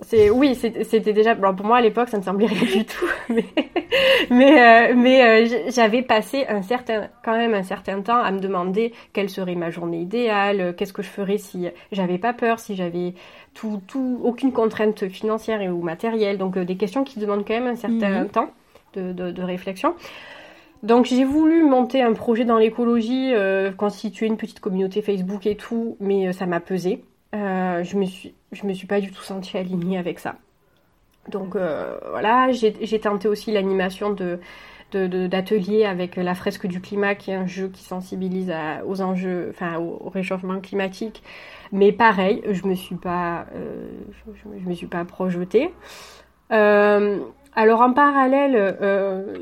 [0.00, 1.34] c'est oui, c'était déjà.
[1.34, 3.44] pour moi à l'époque, ça ne semblait rien du tout, mais
[4.30, 8.40] mais, euh, mais euh, j'avais passé un certain, quand même un certain temps à me
[8.40, 12.76] demander quelle serait ma journée idéale, qu'est-ce que je ferais si j'avais pas peur, si
[12.76, 13.14] j'avais
[13.54, 16.38] tout, tout, aucune contrainte financière ou matérielle.
[16.38, 18.28] Donc euh, des questions qui demandent quand même un certain mhm.
[18.28, 18.50] temps
[18.94, 19.94] de, de, réflexion.
[20.82, 23.32] Donc j'ai voulu monter un projet dans l'écologie,
[23.76, 27.04] constituer une petite communauté Facebook et tout, mais ça m'a pesé.
[27.32, 30.36] Je me suis je me suis pas du tout sentie alignée avec ça.
[31.28, 34.38] Donc euh, voilà, j'ai tenté aussi l'animation de
[34.90, 38.50] d'ateliers avec la fresque du climat, qui est un jeu qui sensibilise
[38.86, 41.22] aux enjeux, enfin au, réchauffement climatique.
[41.72, 43.86] Mais pareil, je me suis pas, euh,
[44.34, 45.74] je, me suis pas projetée.
[46.52, 47.18] Euh,
[47.54, 48.78] alors en parallèle,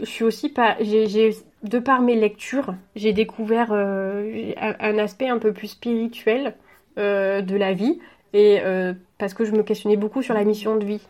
[0.00, 1.30] je suis aussi pas, j'ai
[1.62, 6.56] de par mes lectures, j'ai découvert un, aspect un peu plus spirituel
[6.96, 7.98] de la vie
[8.36, 11.00] et euh, parce que je me questionnais beaucoup sur la mission de vie.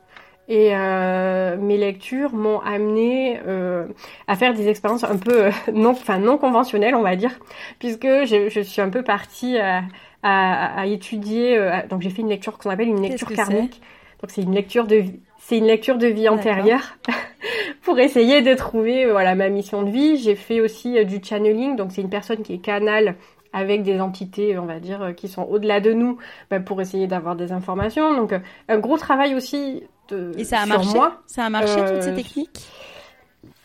[0.48, 3.86] Et euh, mes lectures m'ont amené euh,
[4.28, 7.32] à faire des expériences un peu non, enfin non conventionnelles, on va dire,
[7.80, 9.82] puisque je, je suis un peu partie à,
[10.22, 11.58] à, à étudier.
[11.90, 13.82] donc j'ai fait une lecture qu'on appelle une lecture karmique.
[14.22, 15.02] Donc c'est une lecture de
[15.38, 16.96] c'est une lecture de vie antérieure
[17.82, 20.16] pour essayer de trouver voilà ma mission de vie.
[20.16, 23.16] J'ai fait aussi du channeling, donc c'est une personne qui est canal
[23.56, 26.18] avec des entités, on va dire, euh, qui sont au-delà de nous,
[26.50, 28.14] bah, pour essayer d'avoir des informations.
[28.14, 28.38] Donc, euh,
[28.68, 31.22] un gros travail aussi de, Et ça a marché moi.
[31.26, 32.68] Ça a marché, toutes ces euh, techniques?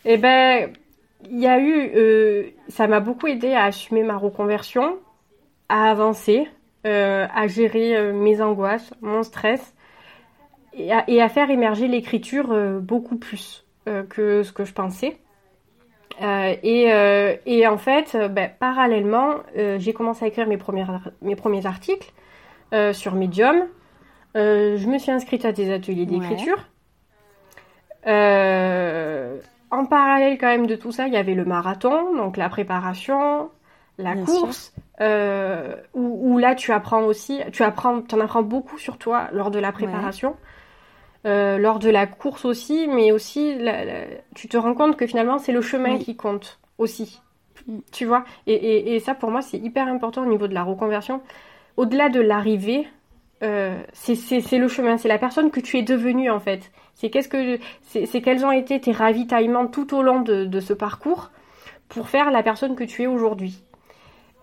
[0.06, 0.72] Eh ben,
[1.30, 2.54] il y a eu...
[2.70, 4.98] ça m'a beaucoup aidé à assumer ma reconversion,
[5.68, 6.48] à avancer,
[6.86, 9.76] à gérer mes angoisses, mon stress,
[10.74, 12.48] et à, et à faire émerger l'écriture
[12.82, 15.20] beaucoup plus que ce que je pensais.
[16.22, 20.58] Euh, et, euh, et, en fait, euh, ben, parallèlement, j'ai commencé à écrire mes,
[21.22, 22.12] mes premiers articles
[22.94, 23.66] sur Medium.
[24.36, 26.70] je me suis inscrite à des ateliers d'écriture.
[28.06, 33.50] en parallèle quand même de tout ça, il y avait le marathon, donc la préparation,
[33.98, 39.28] la course, où, où, là tu apprends aussi, tu apprends, en apprends beaucoup sur toi
[39.34, 40.36] lors de la préparation.
[41.28, 43.56] Euh, lors de la course aussi, mais aussi
[44.34, 47.22] tu te rends compte que finalement c'est le chemin qui compte aussi.
[47.68, 47.78] Mm.
[47.92, 48.26] Tu vois?
[48.48, 51.22] Et, ça pour moi c'est hyper important au niveau de la reconversion.
[51.78, 52.88] Au-delà de l'arrivée,
[53.44, 56.72] euh, c'est le chemin, c'est la personne que tu es devenue en fait.
[56.96, 61.30] C'est qu'est-ce que c'est quels ont été tes ravitaillements tout au long de, ce parcours
[61.88, 63.64] pour faire la personne que tu es aujourd'hui.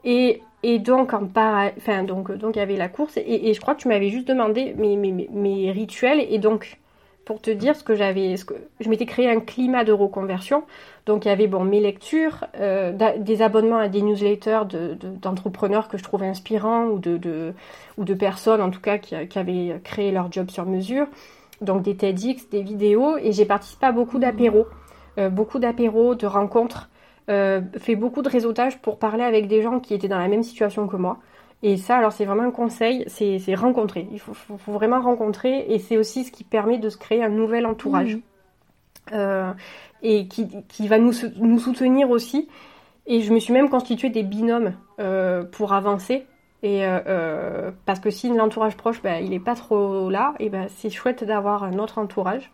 [0.04, 0.42] Et,
[0.78, 1.28] donc en
[1.76, 4.26] enfin donc donc il y avait la course et, je crois que tu m'avais juste
[4.26, 6.78] demandé mes, mes, rituels et donc
[7.24, 8.36] pour te dire ce que j'avais,
[8.80, 10.64] je m'étais créé un climat de reconversion.
[11.04, 14.62] Donc il y avait bon mes lectures, euh, des abonnements à des newsletters
[15.20, 17.52] d'entrepreneurs de, que je trouvais inspirants ou de,
[17.98, 21.06] ou de personnes en tout cas qui, qui, avaient créé leur job sur mesure.
[21.60, 24.66] Donc des TEDx, des vidéos et j'ai participé à beaucoup d'apéros,
[25.18, 26.88] euh, beaucoup d'apéros, de rencontres,
[27.28, 30.42] euh, fait beaucoup de réseautage pour parler avec des gens qui étaient dans la même
[30.42, 31.18] situation que moi.
[31.62, 34.06] Et ça, alors c'est vraiment un conseil, c'est rencontrer.
[34.12, 37.30] Il faut, faut, vraiment rencontrer et c'est aussi ce qui permet de se créer un
[37.30, 38.16] nouvel entourage.
[38.16, 38.22] Mmh.
[39.12, 39.52] Euh,
[40.02, 42.48] et qui, qui, va nous, nous soutenir aussi.
[43.06, 46.26] Et je me suis même constitué des binômes euh, pour avancer.
[46.62, 50.66] Et euh, parce que si l'entourage proche, bah, il est pas trop là, et ben
[50.68, 52.50] c'est chouette d'avoir un autre entourage.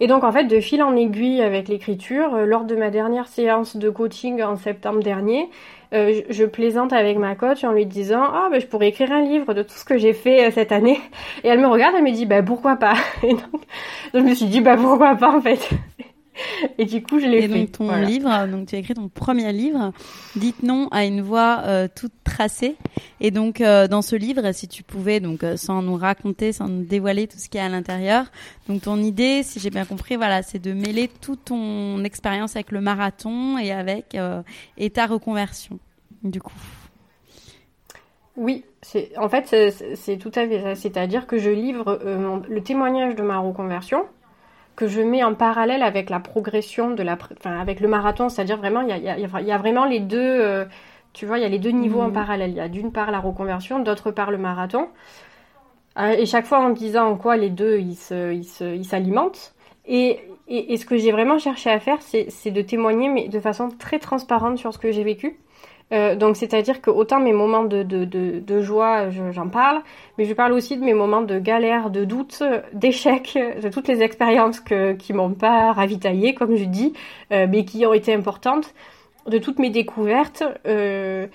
[0.00, 3.28] Et donc en fait, de fil en aiguille avec l'écriture, euh, lors de ma dernière
[3.28, 5.48] séance de coaching en septembre dernier,
[5.94, 9.20] euh, je, plaisante avec ma coach en lui disant ah ben je pourrais écrire un
[9.20, 11.00] livre de tout ce que j'ai fait euh, cette année.
[11.44, 12.94] Et elle me regarde, elle me dit bah pourquoi pas.
[13.22, 13.62] Et donc, donc
[14.14, 15.68] je me suis dit bah pourquoi pas en fait.
[16.78, 17.44] Et du coup, je l'ai fait.
[17.46, 19.92] Et donc, ton livre, donc tu as écrit ton premier livre,
[20.36, 22.76] Dites non à une voie euh, toute tracée.
[23.20, 26.68] Et donc, euh, dans ce livre, si tu pouvais, donc, euh, sans nous raconter, sans
[26.68, 28.26] nous dévoiler tout ce qu'il y a à l'intérieur,
[28.68, 32.70] donc ton idée, si j'ai bien compris, voilà, c'est de mêler toute ton expérience avec
[32.70, 34.16] le marathon et avec
[34.76, 35.78] et ta reconversion,
[36.22, 36.52] du coup.
[38.36, 39.54] Oui, c'est en fait
[39.94, 40.74] c'est tout à fait ça.
[40.74, 42.00] C'est-à-dire que je livre
[42.48, 44.04] le témoignage de ma reconversion
[44.76, 48.56] que je mets en parallèle avec la progression de la, enfin, avec le marathon, c'est-à-dire
[48.56, 50.64] vraiment, il y a, y, a, y a, vraiment les deux, euh,
[51.12, 52.14] tu vois, il y a les deux niveaux en mhm.
[52.14, 52.50] parallèle.
[52.50, 54.88] Il y a d'une part la reconversion, d'autre part le marathon.
[55.98, 59.54] Euh, et chaque fois en disant en quoi les deux, ils s'alimentent.
[59.86, 63.08] Ils ils et, et, et, ce que j'ai vraiment cherché à faire, c'est de témoigner,
[63.08, 65.38] mais de façon très transparente sur ce que j'ai vécu.
[65.92, 69.82] Euh, donc c'est-à-dire que autant mes moments de, de, de, joie, j'en parle,
[70.16, 74.02] mais je parle aussi de mes moments de galère, de doute, d'échec, de toutes les
[74.02, 76.94] expériences que, qui m'ont pas ravitaillé, comme je dis,
[77.30, 78.74] euh, mais qui ont été importantes,
[79.26, 80.42] de toutes mes découvertes.
[80.66, 81.26] Euh,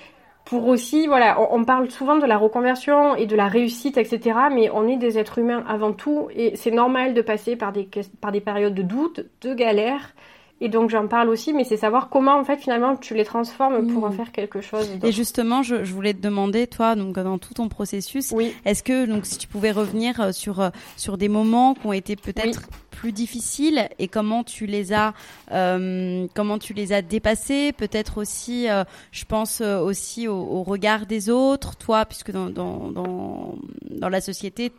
[0.44, 4.40] pour aussi, voilà, on, on, parle souvent de la reconversion et de la réussite, etc.
[4.52, 7.90] Mais on est des êtres humains avant tout, et c'est normal de passer par des,
[8.22, 10.14] par des périodes de doute, de galère,
[10.60, 13.88] et donc j'en parle aussi, mais c'est savoir comment en fait finalement tu les transformes
[13.94, 14.14] pour en mmh.
[14.14, 14.90] faire quelque chose.
[15.04, 18.56] Et justement, je, je, voulais te demander, toi, donc dans tout ton processus, oui.
[18.66, 21.94] est-ce que donc si tu pouvais revenir euh, sur euh, sur des moments qui ont
[21.94, 25.14] été peut-être plus difficiles et comment tu les as
[25.52, 31.06] euh, comment tu les as dépassés, peut-être aussi, euh, je pense aussi au, au, regard
[31.06, 33.56] des autres, toi, puisque dans dans dans,
[33.92, 34.72] dans la société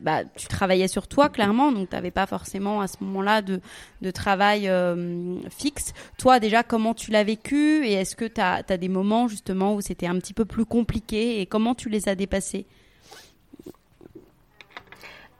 [0.00, 3.60] bah, tu travaillais sur toi clairement, donc tu n'avais pas forcément à ce moment-là de,
[4.00, 5.92] de travail euh, fixe.
[6.18, 9.74] Toi déjà, comment tu l'as vécu et est-ce que tu as, as, des moments justement
[9.74, 12.66] où c'était un petit peu plus compliqué et comment tu les as dépassés?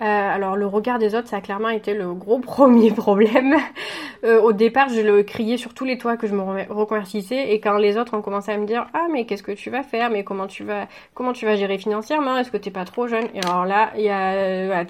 [0.03, 3.57] Euh, alors le regard des autres, ça a clairement été le gros premier problème.
[4.25, 7.61] Euh, au départ, je le criais sur tous les toits que je me reconvertissais et
[7.61, 10.11] quand les autres ont commencé à me dire ah mais qu'est-ce que tu vas faire,
[10.11, 13.27] mais comment tu vas comment tu vas gérer financièrement, est-ce que t'es pas trop jeune
[13.35, 14.85] Et alors là, il y a euh,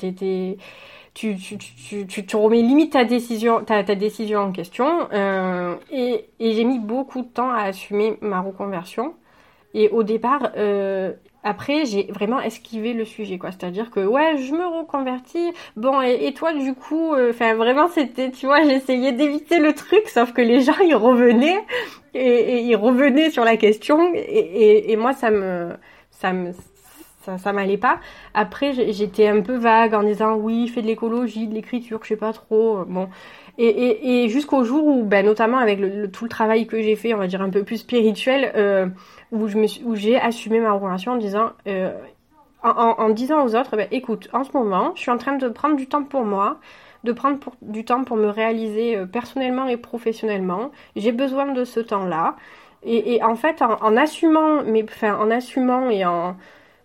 [1.16, 5.08] tu, tu, tu, tu, tu, remets limite ta décision, ta, ta décision en question.
[5.12, 9.14] Euh, et, et j'ai mis beaucoup de temps à assumer ma reconversion.
[9.76, 11.12] Et au départ, euh,
[11.44, 13.50] après, j'ai vraiment esquivé le sujet, quoi.
[13.52, 15.52] C'est-à-dire que, ouais, je me reconvertis.
[15.76, 20.08] Bon, et, toi, du coup, euh, enfin, vraiment, c'était, tu vois, j'essayais d'éviter le truc,
[20.08, 21.62] sauf que les gens, ils revenaient,
[22.14, 25.74] et, ils revenaient sur la question, et, et moi, ça me,
[26.10, 26.52] ça me,
[27.38, 28.00] ça, m'allait pas.
[28.34, 32.16] Après, j'étais un peu vague en disant, oui, fais de l'écologie, de l'écriture, je sais
[32.16, 32.84] pas trop.
[32.86, 33.08] Bon.
[33.58, 35.80] Et, et, jusqu'au jour où, ben, notamment avec
[36.12, 38.86] tout le travail que j'ai fait, on va dire un peu plus spirituel, euh,
[39.32, 41.92] où j'ai assumé ma relation en disant euh,
[42.62, 45.76] en, disant aux autres ben, écoute en ce moment je suis en train de prendre
[45.76, 46.58] du temps pour moi
[47.04, 51.80] de prendre du temps pour me réaliser euh, personnellement et professionnellement j'ai besoin de ce
[51.80, 52.36] temps là
[52.82, 56.36] et, en fait en, assumant enfin en assumant et en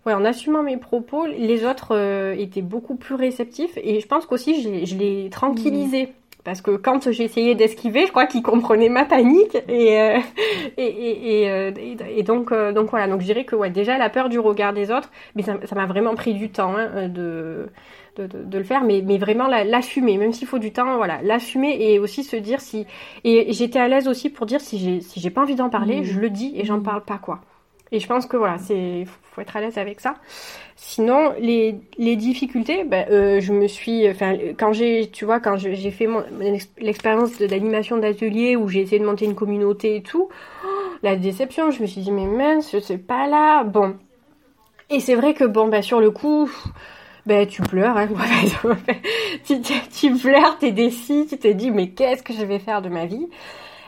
[0.04, 4.26] Ouais, en assumant mes propos, les autres euh, étaient beaucoup plus réceptifs et je pense
[4.26, 6.06] qu'aussi je l'ai tranquillisé.
[6.06, 6.10] Mmh.
[6.44, 10.18] Parce que quand essayé d'esquiver, je crois qu'il comprenait ma panique et euh,
[10.76, 11.70] et, et, et, euh,
[12.16, 14.90] et, donc donc voilà donc je dirais que ouais déjà la peur du regard des
[14.90, 17.68] autres, mais ça m'a vraiment pris du temps hein, de,
[18.16, 21.22] de, de, de le faire, mais mais vraiment l'assumer, même s'il faut du temps, voilà
[21.22, 22.86] l'assumer et aussi se dire si
[23.22, 26.00] et j'étais à l'aise aussi pour dire si j'ai si j'ai pas envie d'en parler,
[26.00, 26.04] mmh.
[26.04, 27.38] je le dis et j'en parle pas quoi.
[27.92, 30.16] Et je pense que voilà, c'est faut être à l'aise avec ça.
[30.76, 35.56] Sinon, les, les difficultés, ben, euh, je me suis, enfin, quand j'ai, tu vois, quand
[35.56, 36.08] j'ai fait
[36.78, 40.28] l'expérience d'animation d'atelier où j'ai essayé de monter une communauté et tout,
[40.64, 40.68] oh,
[41.02, 43.96] la déception, je me suis dit mais mince, sais pas là, bon.
[44.90, 46.50] Et c'est vrai que bon, ben sur le coup,
[47.26, 48.08] ben tu pleures, hein,
[49.44, 52.88] tu, tu, pleures, t'es déçu, tu te dis mais qu'est-ce que je vais faire de
[52.88, 53.28] ma vie?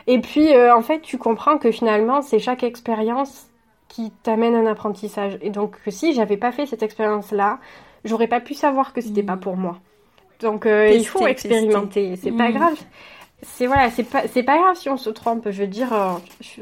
[0.06, 3.48] Et puis en fait tu comprends que finalement c'est chaque expérience
[3.94, 5.38] qui t'amène un apprentissage.
[5.40, 7.60] Et donc si j'avais pas fait cette expérience-là,
[8.04, 9.40] j'aurais pas pu savoir que c'était pas mm.
[9.40, 9.78] pour moi.
[10.40, 12.54] Donc euh, il faut expérimenter, c'est pas mm.
[12.54, 12.80] grave.
[13.42, 15.48] C'est voilà, c'est pas c'est pas grave si on se trompe.
[15.50, 16.14] Je veux dire, euh,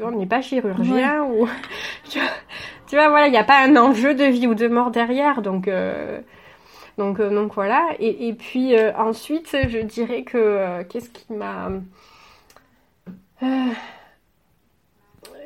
[0.03, 1.47] on n'est pas chirurgien ou
[2.09, 2.19] tu,
[2.91, 5.67] vois, voilà, il n'y a pas un enjeu de vie ou de mort derrière, donc
[5.67, 6.19] euh,
[6.99, 7.87] donc donc voilà.
[7.97, 11.71] Et, et puis ensuite, je dirais que qu'est-ce qui m'a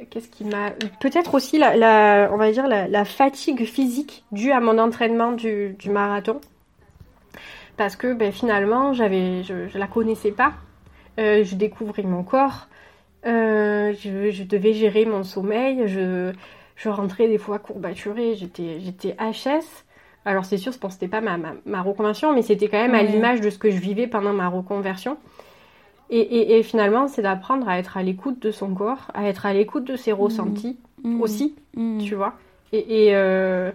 [0.10, 4.78] qu'est-ce qui m'a peut-être aussi la, on va dire la, fatigue physique due à mon
[4.78, 6.42] entraînement du, marathon.
[7.76, 10.54] Parce que ben, finalement j'avais je, ne la connaissais pas.
[11.20, 12.68] Euh, je découvrais mon corps.
[13.26, 15.88] Euh, je, devais gérer mon sommeil.
[15.88, 16.34] Je,
[16.76, 18.36] je rentrais des fois courbaturée.
[18.36, 19.86] J'étais j'étais HS.
[20.26, 23.02] Alors c'est sûr je que c'était pas ma, ma, reconversion mais c'était quand même à
[23.02, 25.18] l'image de ce que je vivais pendant ma reconversion
[26.10, 29.84] et, finalement, c'est d'apprendre à être à l'écoute de son corps, à être à l'écoute
[29.84, 31.10] de ses ressentis mmh.
[31.10, 31.22] Mmh.
[31.22, 31.98] aussi, mmh.
[32.00, 32.36] tu vois.
[32.72, 33.72] Et, euh,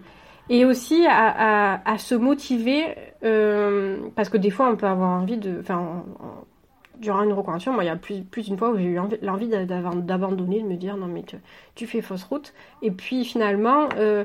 [0.48, 2.84] et, aussi à, à, se motiver,
[3.22, 5.58] euh, parce que des fois, on peut avoir envie de.
[5.60, 6.04] Enfin,
[6.98, 9.48] durant une reconversion, moi, il y a plus, plus d'une fois où j'ai eu l'envie
[9.48, 11.36] d'abandonner, de me dire non, mais tu,
[11.74, 12.54] tu, fais fausse route.
[12.80, 14.24] Et puis finalement, euh,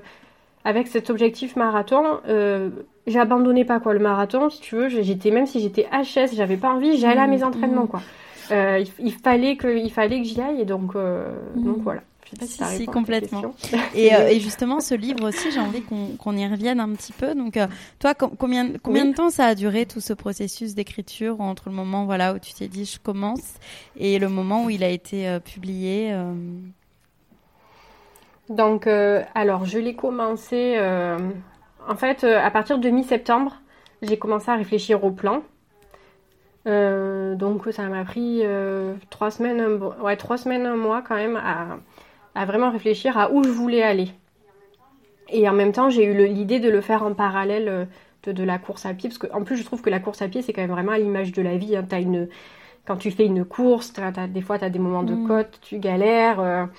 [0.64, 2.20] avec cet objectif marathon,
[3.08, 4.90] euh, abandonné pas quoi le marathon, si tu veux.
[4.90, 7.90] J'étais même si j'étais HS, j'avais pas envie, j'allais à mes mmh, entraînements mmh.
[7.90, 8.02] quoi.
[8.52, 11.64] Euh, il, fallait que, il fallait que j'y aille et donc, euh, mmh.
[11.64, 12.02] donc voilà.
[12.24, 13.56] Je sais pas si, si, si complètement.
[13.96, 17.34] Et, et, justement, ce livre aussi, j'ai envie qu'on y revienne un petit peu.
[17.34, 17.58] Donc,
[18.00, 22.04] toi, combien, combien de temps ça a duré tout ce processus d'écriture entre le moment
[22.04, 23.54] voilà où tu t'es dit je commence
[23.98, 26.14] et le moment où il a été publié
[28.50, 30.78] donc, euh, alors, je l'ai commencé.
[31.88, 33.56] Euh, en fait, euh, à partir de mi-septembre,
[34.02, 35.44] j'ai commencé à réfléchir au plan.
[36.66, 38.44] donc, ça m'a pris
[39.10, 43.44] trois semaines, un, ouais, trois semaines, un mois quand même à, vraiment réfléchir à où
[43.44, 44.10] je voulais aller.
[45.30, 47.88] Et en même temps, j'ai eu l'idée de le faire en parallèle
[48.24, 50.42] de, la course à pied, parce qu'en plus, je trouve que la course à pied,
[50.42, 51.78] c'est quand même vraiment à l'image de la vie.
[51.78, 51.86] Hein.
[51.90, 52.28] As une,
[52.86, 53.94] quand tu fais une course,
[54.30, 55.28] des fois, tu as des moments de mmh.
[55.28, 56.70] côte, tu galères.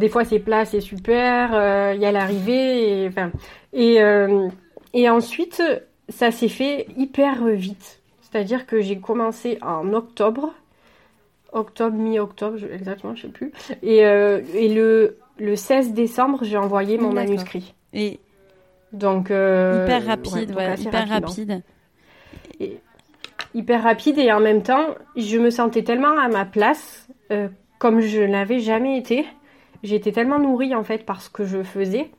[0.00, 1.50] Des fois, c'est plat, c'est super.
[1.52, 3.02] Euh, il y a l'arrivée.
[3.02, 3.30] Et, enfin,
[3.74, 4.48] et, euh,
[4.94, 5.62] et ensuite,
[6.08, 8.00] ça s'est fait hyper vite.
[8.22, 10.54] C'est-à-dire que j'ai commencé en octobre.
[11.52, 13.52] Octobre, mi-octobre, exactement, je sais plus.
[13.82, 17.74] Et, euh, et le, le 16 décembre, j'ai envoyé mon manuscrit.
[17.92, 18.20] Et
[18.92, 21.62] donc hyper rapide, ouais, hyper rapide.
[22.58, 22.78] Et,
[23.52, 27.08] hyper rapide et en même temps, je me sentais tellement à ma place,
[27.78, 29.26] comme je n'avais jamais été.
[29.82, 32.10] J'étais tellement nourrie en fait par ce que je faisais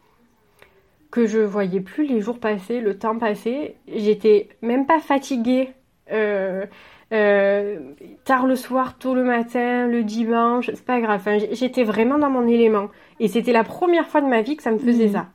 [1.11, 3.75] que je voyais plus les jours passer, le temps passer.
[3.93, 5.69] J'étais même pas fatiguée.
[6.11, 6.65] Euh,
[7.11, 7.79] euh,
[8.23, 11.21] tard le soir, tôt le matin, le dimanche, c'est pas grave.
[11.51, 12.87] j'étais vraiment dans mon élément.
[13.19, 15.13] Et c'était la première fois de ma vie que ça me faisait mmh.
[15.13, 15.27] ça.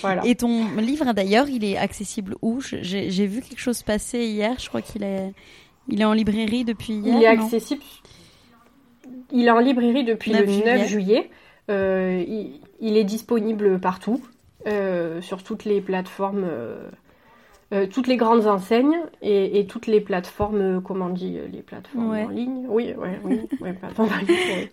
[0.00, 0.22] Voilà.
[0.24, 2.60] Et ton livre d'ailleurs, il est accessible où?
[2.60, 4.54] J'ai vu quelque chose passer hier.
[4.58, 5.32] Je crois qu'il est,
[5.88, 7.16] il est en librairie depuis hier.
[7.16, 7.82] Il est accessible
[9.32, 11.30] il est en librairie depuis le 9 juillet.
[11.70, 12.24] Euh,
[12.80, 14.20] il, est disponible partout,
[14.66, 21.06] euh, sur toutes les plateformes, euh, toutes les grandes enseignes et, toutes les plateformes, comment
[21.06, 22.66] on dit, les plateformes en ligne.
[22.68, 23.40] Oui, oui,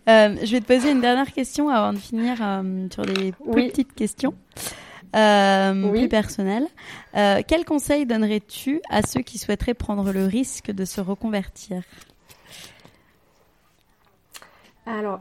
[0.08, 2.38] je vais te poser une dernière question avant de finir
[2.92, 4.34] sur des petites questions.
[5.14, 6.68] plus personnelles.
[7.14, 11.84] quel conseil donnerais-tu à ceux qui souhaiteraient prendre le risque de se reconvertir?
[14.88, 15.20] Alors,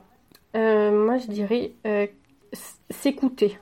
[0.55, 2.07] euh, moi je dirais euh,
[2.89, 3.59] s'écouter.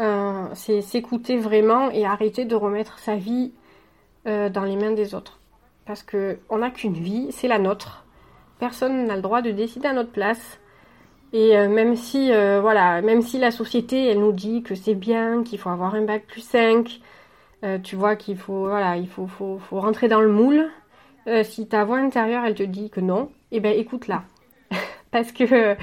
[0.00, 3.52] Euh, c'est s'écouter vraiment et arrêter de remettre sa vie
[4.24, 5.40] dans les mains des autres.
[5.86, 8.04] Parce qu'on n'a qu'une vie, c'est la nôtre.
[8.58, 10.60] Personne n'a le droit de décider à notre place.
[11.32, 15.58] Et même si voilà, même si la société elle nous dit que c'est bien, qu'il
[15.58, 17.00] faut avoir un bac plus 5,
[17.82, 20.68] tu vois qu'il faut voilà, il faut, faut, rentrer dans le moule.
[21.42, 24.24] si ta voix intérieure elle te dit que non, eh ben écoute-la
[25.10, 25.76] parce que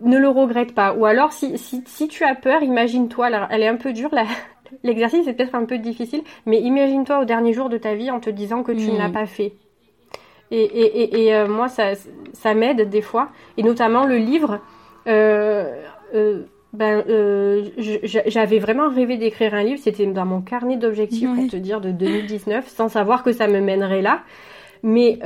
[0.00, 0.94] ne le regrette pas.
[0.94, 4.10] Ou alors, si, si, si tu as peur, imagine-toi, elle est un peu dure,
[4.82, 8.20] l'exercice est peut-être un peu difficile, mais imagine-toi au dernier jour de ta vie en
[8.20, 9.12] te disant que tu ne l'as hmm.
[9.12, 9.54] pas fait.
[10.50, 11.92] Et, et, et, euh, moi, ça,
[12.32, 14.60] ça m'aide des fois, et notamment le livre.
[15.06, 15.82] Euh,
[16.14, 17.02] euh, ben,
[18.26, 21.90] j'avais vraiment rêvé d'écrire un livre, c'était dans mon carnet d'objectifs, pour te dire, de
[21.90, 24.22] 2019, sans savoir que ça me mènerait là.
[24.82, 25.18] Mais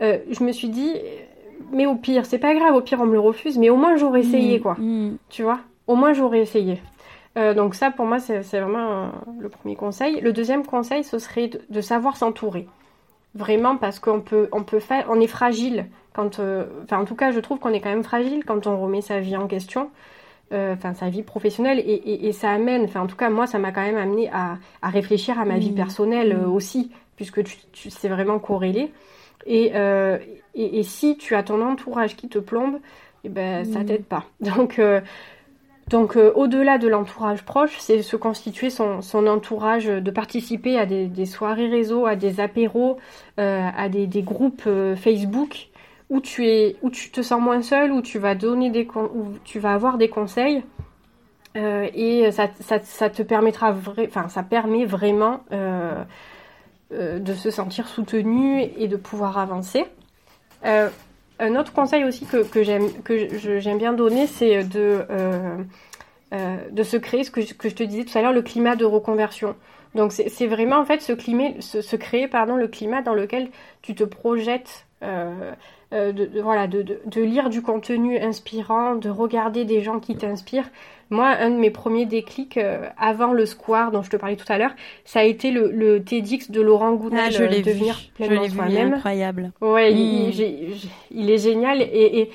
[0.00, 0.94] je me suis dit,
[1.72, 3.96] mais au pire, c'est pas grave, au pire on me le refuse, mais au moins
[3.96, 4.74] j'aurais essayé, mm, quoi.
[4.78, 5.16] Mm.
[5.28, 5.60] Tu vois?
[5.86, 6.80] Au moins j'aurais essayé.
[7.36, 10.20] donc ça, pour moi, c'est vraiment le premier conseil.
[10.20, 12.68] Le deuxième conseil, ce serait de, savoir s'entourer.
[13.34, 16.40] Vraiment, parce qu'on peut, on peut faire, on est fragile quand,
[16.84, 19.20] enfin, en tout cas, je trouve qu'on est quand même fragile quand on remet sa
[19.20, 19.90] vie en question.
[20.52, 23.72] Euh, enfin sa vie professionnelle et, ça amène, enfin en tout cas moi ça m'a
[23.72, 25.74] quand même amené à, réfléchir à ma vie mmh.
[25.74, 28.92] personnelle euh, aussi puisque tu, tu c'est vraiment corrélé
[29.48, 30.18] euh,
[30.54, 33.86] et, et, si tu as ton entourage qui te plombe, et eh ben ça mmh.
[33.86, 34.24] t'aide pas.
[34.40, 34.80] Donc
[35.90, 41.26] donc au-delà de l'entourage proche, c'est se constituer son, son, entourage, de participer à des,
[41.26, 42.96] soirées réseau, à des apéros,
[43.36, 44.66] à des, des groupes
[44.96, 45.68] Facebook
[46.08, 49.34] où tu es, où tu te sens moins seul, où tu vas donner des, où
[49.44, 50.62] tu vas avoir des conseils.
[51.56, 55.40] Euh, et ça, ça, te permettra, enfin, ça permet vraiment
[56.94, 59.84] euh, euh, de se sentir soutenu et de pouvoir avancer.
[60.64, 62.62] un autre conseil aussi que, que
[63.60, 65.04] j'aime bien donner, c'est de
[66.72, 69.54] de se créer ce que, je, te disais tout à l'heure, le climat de reconversion.
[69.94, 73.50] Donc c'est vraiment en fait ce, climat, se, créer pardon, le climat dans lequel
[73.82, 74.86] tu te projettes
[75.94, 80.68] euh, de, voilà, de, de, lire du contenu inspirant, de regarder des gens qui t'inspirent.
[81.14, 84.50] Moi, un de mes premiers déclics euh, avant le square dont je te parlais tout
[84.52, 84.72] à l'heure,
[85.04, 88.12] ça a été le, le TEDx de Laurent Gounel, ah, je l'ai devenir vu.
[88.14, 88.94] pleinement soi-même.
[88.94, 89.52] Incroyable.
[89.60, 90.88] Ouais, il, hmm.
[91.12, 92.30] il, est génial et, et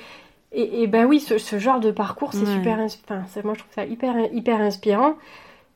[0.52, 3.84] et, ben oui, ce, ce, genre de parcours, c'est super, enfin, moi je trouve ça
[3.84, 5.14] hyper, hyper inspirant.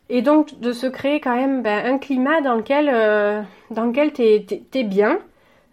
[0.08, 3.40] Et donc de se créer quand même ben, un climat dans lequel, euh,
[3.70, 4.44] dans lequel t'es
[4.74, 5.18] es, bien,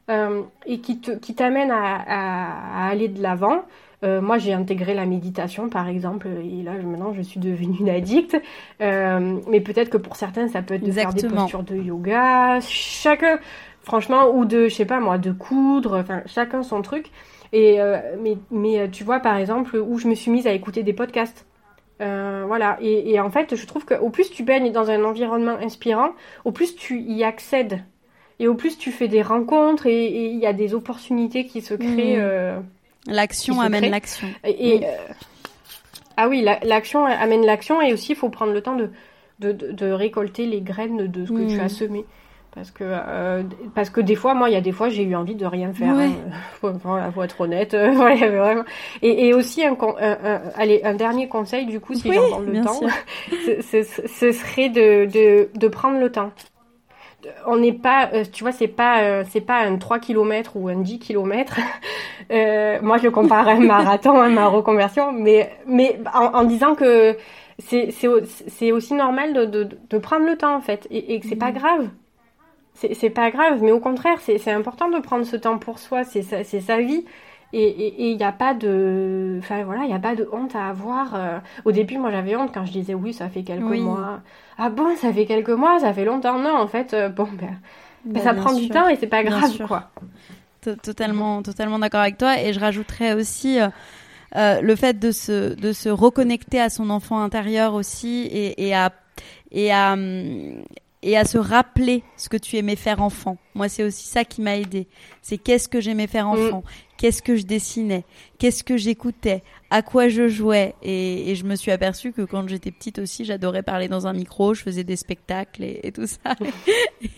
[0.10, 1.00] euh, et qui
[1.36, 3.64] t'amène à, aller de l'avant.
[4.04, 7.90] Euh, moi, j'ai intégré la méditation, par exemple, et là, maintenant, je suis devenue une
[7.90, 8.40] addict.
[8.82, 12.60] Euh, mais peut-être que pour certains, ça peut être de faire des postures de yoga.
[12.62, 13.40] Chacun,
[13.82, 16.00] franchement, ou de, je sais pas moi, de coudre.
[16.00, 17.12] Enfin, chacun son truc.
[17.54, 17.80] Et
[18.20, 21.46] mais, mais tu vois, par exemple, où je me suis mise à écouter des podcasts.
[22.00, 22.78] voilà.
[22.82, 26.12] Et, et, en fait, je trouve qu'au plus tu baignes dans un environnement inspirant,
[26.46, 27.84] au plus tu y accèdes.
[28.42, 31.76] Et au plus, tu fais des rencontres et il y a des opportunités qui se
[31.76, 32.18] créent.
[32.18, 32.22] Mmh.
[32.22, 32.60] Euh,
[33.08, 34.28] l'action amène l'action.
[34.44, 34.90] Et, euh,
[36.18, 38.90] ah oui, l'action amène l'action et aussi il faut prendre le temps de,
[39.40, 41.70] de, de, récolter les graines de ce que tu as mmh.
[41.70, 42.06] semé.
[42.54, 43.44] Parce que, euh,
[43.74, 45.72] parce que des fois, moi, il y a des fois, j'ai eu envie de rien
[45.72, 45.96] faire.
[45.96, 46.10] Ouais.
[46.64, 46.74] Hein.
[47.14, 47.74] faut, être honnête.
[47.76, 48.66] vraiment.
[49.02, 52.62] Et, et aussi, un, un, allez, un dernier conseil, du coup, si oui, j'en le
[52.62, 52.82] temps,
[53.62, 56.34] ce, ce, serait de, de, de prendre le temps
[57.46, 60.68] on n'est pas, euh, tu vois, c'est pas, euh, c'est pas un 3 km ou
[60.68, 61.58] un 10 km.
[62.30, 67.18] Euh, moi, je compare à un marathon, à ma reconversion, mais, mais en, disant que
[67.60, 71.28] c'est, c'est, aussi normal de, de, de, prendre le temps, en fait, et, et que
[71.28, 71.56] c'est pas mmh.
[71.56, 71.90] grave.
[72.76, 76.22] C'est, pas grave, mais au contraire, c'est, important de prendre ce temps pour soi, c'est
[76.22, 77.04] sa vie.
[77.54, 80.70] Et il n'y a pas de, enfin voilà, il y a pas de honte à
[80.70, 81.16] avoir.
[81.16, 81.40] Euh.
[81.66, 84.22] Au début, moi, j'avais honte quand je disais oui, ça fait quelques mois.
[84.58, 86.40] Ah bon, ça fait quelques mois, ça fait longtemps.
[86.40, 87.60] Non, en fait, euh, bon, ben,
[88.06, 89.90] ben bah, ça prend du temps et c'est pas grave, quoi.
[90.62, 92.40] Totalement, totalement d'accord avec toi.
[92.40, 93.60] Et je rajouterais aussi.
[94.36, 98.74] Euh, le fait de se, de se reconnecter à son enfant intérieur aussi et, et
[98.74, 98.94] à,
[99.52, 100.64] et à, hum,
[101.04, 103.38] et à se rappeler ce que tu aimais faire enfant.
[103.56, 104.88] Moi, c'est aussi ça qui m'a aidé.
[105.22, 106.30] C'est qu'est-ce que j'aimais faire mm.
[106.30, 106.64] enfant,
[106.98, 108.04] qu'est-ce que je dessinais,
[108.38, 110.76] qu'est-ce que j'écoutais, à quoi je jouais?
[110.84, 114.54] Et, je me suis aperçue que quand j'étais petite aussi, j'adorais parler dans un micro,
[114.54, 116.36] je faisais des spectacles et, tout ça.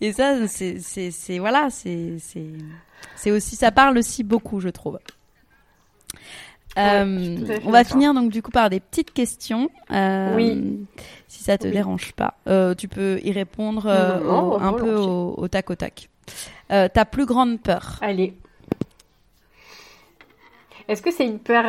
[0.00, 2.16] et, ça, c'est voilà, c'est
[3.16, 4.98] c'est aussi ça parle aussi beaucoup, je trouve.
[6.78, 9.70] Euh, on va finir donc du coup par des petites questions.
[9.90, 10.86] Euh, oui.
[11.28, 15.74] Si ça te dérange pas, euh, tu peux y répondre un peu au, tac au
[15.74, 16.08] tac.
[16.68, 18.34] ta plus grande peur Allez.
[20.88, 21.64] Est-ce que c'est une peur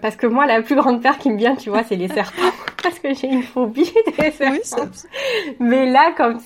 [0.00, 2.52] parce que moi la plus grande peur qui me vient, tu vois, c'est les serpents
[2.82, 4.92] parce que j'ai une phobie des serpents.
[5.60, 6.38] Mais là comme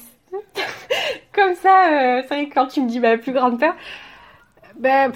[1.32, 3.74] comme ça, c'est vrai que quand tu me dis ma plus grande peur,
[4.78, 5.12] ben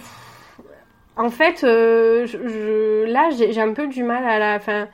[1.21, 4.89] en fait, euh, là, j'ai un peu du mal à la fin.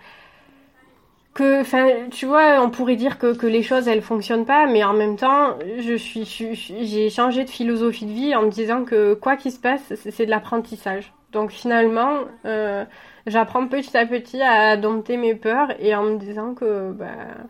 [1.34, 4.82] Que, enfin, tu vois, on pourrait dire que, que les choses elles fonctionnent pas, mais
[4.82, 9.14] en même temps, je suis, j'ai changé de philosophie de vie en me disant que
[9.14, 11.12] quoi qu'il se passe, c'est de l'apprentissage.
[11.32, 12.84] Donc finalement, euh,
[13.26, 17.46] j'apprends petit à petit à dompter mes peurs et en me disant que, ben,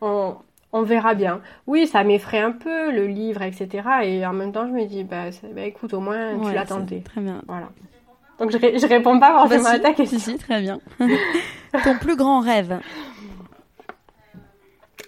[0.00, 0.36] on,
[0.72, 1.40] on verra bien.
[1.66, 3.68] Oui, ça m'effraie un peu, le livre, etc.
[4.04, 7.02] Et en même temps, je me dis, bah, bah écoute, au moins, tu l'as tenté.
[7.02, 7.42] Très bien.
[7.46, 7.68] Voilà.
[8.38, 10.18] Donc, je, je réponds pas forcément à ta question.
[10.18, 10.80] Si, très bien.
[11.84, 12.80] Ton plus grand rêve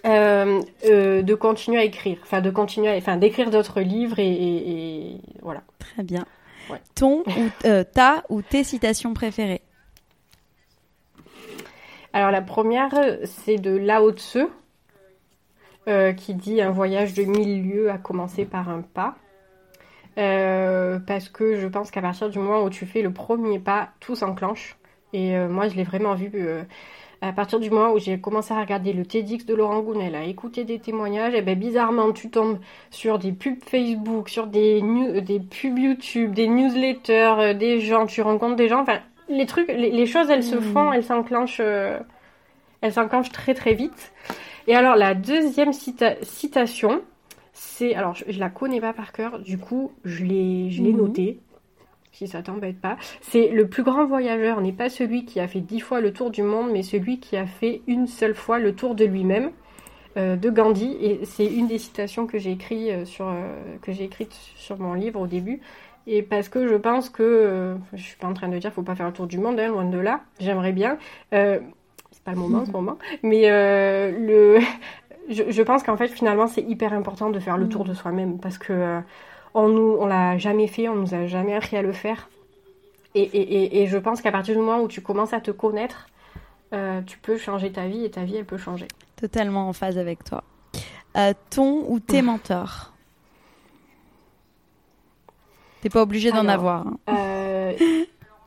[0.05, 5.17] euh, euh, de continuer à écrire, enfin de continuer, à, enfin d'écrire d'autres livres et,
[5.41, 5.63] voilà.
[5.79, 6.25] Très bien.
[6.93, 9.61] Ton ou euh, ta ou tes citations préférées?
[12.13, 12.91] Alors la première,
[13.23, 14.45] c'est de Lao Tzu,
[15.85, 19.15] qui dit un voyage de mille lieues a commencé par un pas.
[20.15, 24.15] parce que je pense qu'à partir du moment où tu fais le premier pas, tout
[24.15, 24.77] s'enclenche.
[25.13, 26.31] Et moi, je l'ai vraiment vu
[27.21, 30.23] à partir du moment où j'ai commencé à regarder le TEDx de Laurent Gounel, à
[30.23, 32.59] écouter des témoignages, et ben bizarrement tu tombes
[32.91, 34.81] sur des pubs Facebook, sur des,
[35.21, 39.69] des pubs YouTube, des newsletters, euh, des gens, tu rencontres des gens, enfin les trucs,
[39.69, 40.61] les, choses elles se mmh.
[40.61, 41.97] font, elles s'enclenchent, euh,
[42.81, 44.13] elles s'enclenchent très très vite.
[44.67, 47.01] Et alors la deuxième citation,
[47.53, 50.97] c'est, alors je, la connais pas par cœur, du coup je l'ai, je mmh.
[50.97, 51.39] notée
[52.15, 52.97] si ça t'embête pas.
[53.21, 56.31] C'est le plus grand voyageur n'est pas celui qui a fait dix fois le tour
[56.31, 59.51] du monde, mais celui qui a fait une seule fois le tour de lui-même.
[60.17, 63.91] Euh, de Gandhi et c'est une des citations que j'ai écrit euh, sur euh, que
[63.91, 65.59] j'ai écrite sur mon livre au début
[66.07, 68.81] et parce que je pense que je suis pas en train de dire qu'il faut
[68.81, 70.97] pas faire le tour du monde hein, loin de là j'aimerais bien
[72.25, 74.59] pas le moment en ce moment mais le
[75.29, 78.39] je, je, pense qu'en fait finalement c'est hyper important de faire le tour de soi-même
[78.39, 79.01] parce que
[79.55, 82.29] on nous, on l'a jamais fait, on nous a jamais appris à le faire.
[83.15, 86.07] Et, je pense qu'à partir du moment où tu commences à te connaître,
[86.73, 88.89] euh, tu peux changer ta vie et ta vie, elle peut changer.
[89.15, 90.43] Totalement en phase avec toi.
[91.15, 92.91] Euh, ton ou tes mentors?
[95.79, 96.85] T'es pas obligé d'en avoir.
[96.85, 96.97] Hein.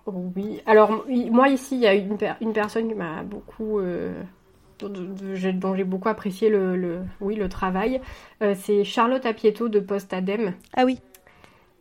[0.08, 0.60] Euh, oui.
[0.66, 3.80] Alors, moi, ici, il y a une, une personne qui m'a beaucoup
[4.86, 8.00] dont j'ai beaucoup apprécié le, oui, le travail.
[8.42, 10.54] Euh, c'est Charlotte Apieto de Post Adem.
[10.76, 10.98] Ah oui.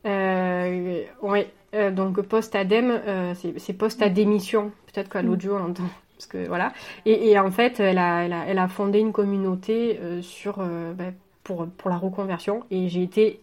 [0.05, 3.01] Euh, ouais, euh, donc Post Adem,
[3.35, 4.71] c'est Post à démission.
[4.93, 5.83] Peut-être qu'à l'audio on entend.
[6.15, 6.73] Parce que, voilà.
[7.05, 11.11] Et, en fait, elle a, elle a, fondé une communauté sur, bah,
[11.43, 12.63] pour, pour la reconversion.
[12.71, 13.39] Et j'ai été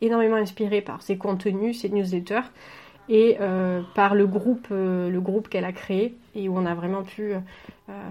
[0.00, 2.48] énormément inspirée par ses contenus, ses newsletters
[3.08, 6.74] et euh, par le groupe, euh, le groupe qu'elle a créé et où on a
[6.74, 7.40] vraiment pu euh,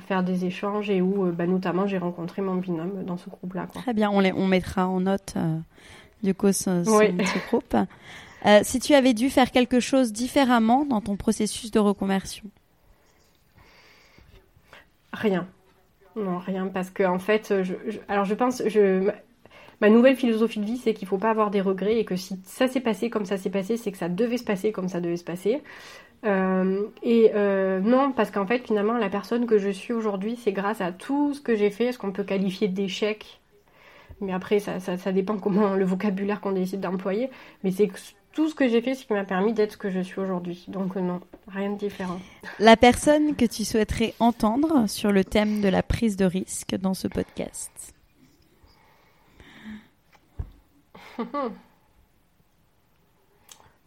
[0.07, 3.67] faire des échanges et où bah, notamment j'ai rencontré mon binôme dans ce groupe-là.
[3.73, 5.35] Très bien, on, les, on mettra en note
[6.21, 7.75] du coup ce, ce, groupe.
[8.63, 12.45] si tu avais dû faire quelque chose différemment dans ton processus de reconversion?
[15.11, 15.47] Rien.
[16.15, 17.73] Non, rien, parce que en fait, je,
[18.07, 19.11] alors je pense, je,
[19.82, 22.15] ma nouvelle philosophie de vie, c'est qu'il ne faut pas avoir des regrets et que
[22.15, 24.89] si ça s'est passé comme ça s'est passé, c'est que ça devait se passer comme
[24.89, 25.61] ça devait se passer.
[26.26, 30.53] Euh, et euh, non, parce qu'en fait, finalement, la personne que je suis aujourd'hui, c'est
[30.53, 33.39] grâce à tout ce que j'ai fait, ce qu'on peut qualifier d'échec.
[34.21, 37.30] Mais après, ça, ça, dépend comment le vocabulaire qu'on décide d'employer.
[37.63, 37.91] Mais c'est
[38.32, 40.65] tout ce que j'ai fait, ce qui m'a permis d'être ce que je suis aujourd'hui.
[40.67, 42.19] Donc non, rien de différent.
[42.59, 46.93] La personne que tu souhaiterais entendre sur le thème de la prise de risque dans
[46.93, 47.92] ce podcast?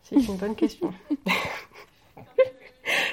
[0.02, 0.92] C'est une bonne question.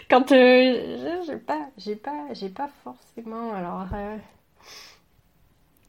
[0.09, 3.53] Quand euh, j'ai pas, j'ai pas, j'ai pas forcément.
[3.53, 3.87] Alors.
[3.93, 4.17] Euh,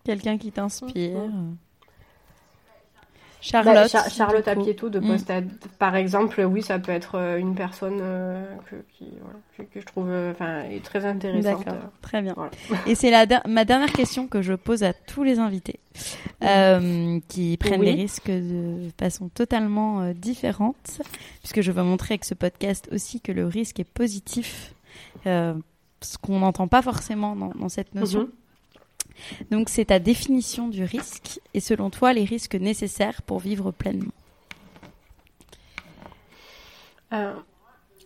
[0.05, 1.19] Quelqu'un qui t'inspire.
[1.19, 1.55] Mm-hmm.
[3.45, 3.93] Charlotte.
[3.93, 5.07] Bah, Charlotte de mm.
[5.07, 8.77] Postad, par exemple, oui, ça peut être euh, une personne euh, que,
[9.63, 11.63] que, je trouve euh, enfin, très intéressante.
[11.67, 12.35] D'accord, très bien.
[12.87, 13.13] Et c'est
[13.47, 15.79] ma dernière question que je pose à tous les invités
[17.29, 21.03] qui prennent des risques de façon totalement différente,
[21.41, 24.75] puisque je veux montrer avec ce podcast aussi que le risque est positif,
[25.25, 28.23] ce qu'on n'entend pas forcément dans, cette notion.
[28.23, 28.44] Mm-hmm.
[29.51, 34.13] Donc c'est ta définition du risque et selon toi les risques nécessaires pour vivre pleinement.
[37.13, 37.33] Euh,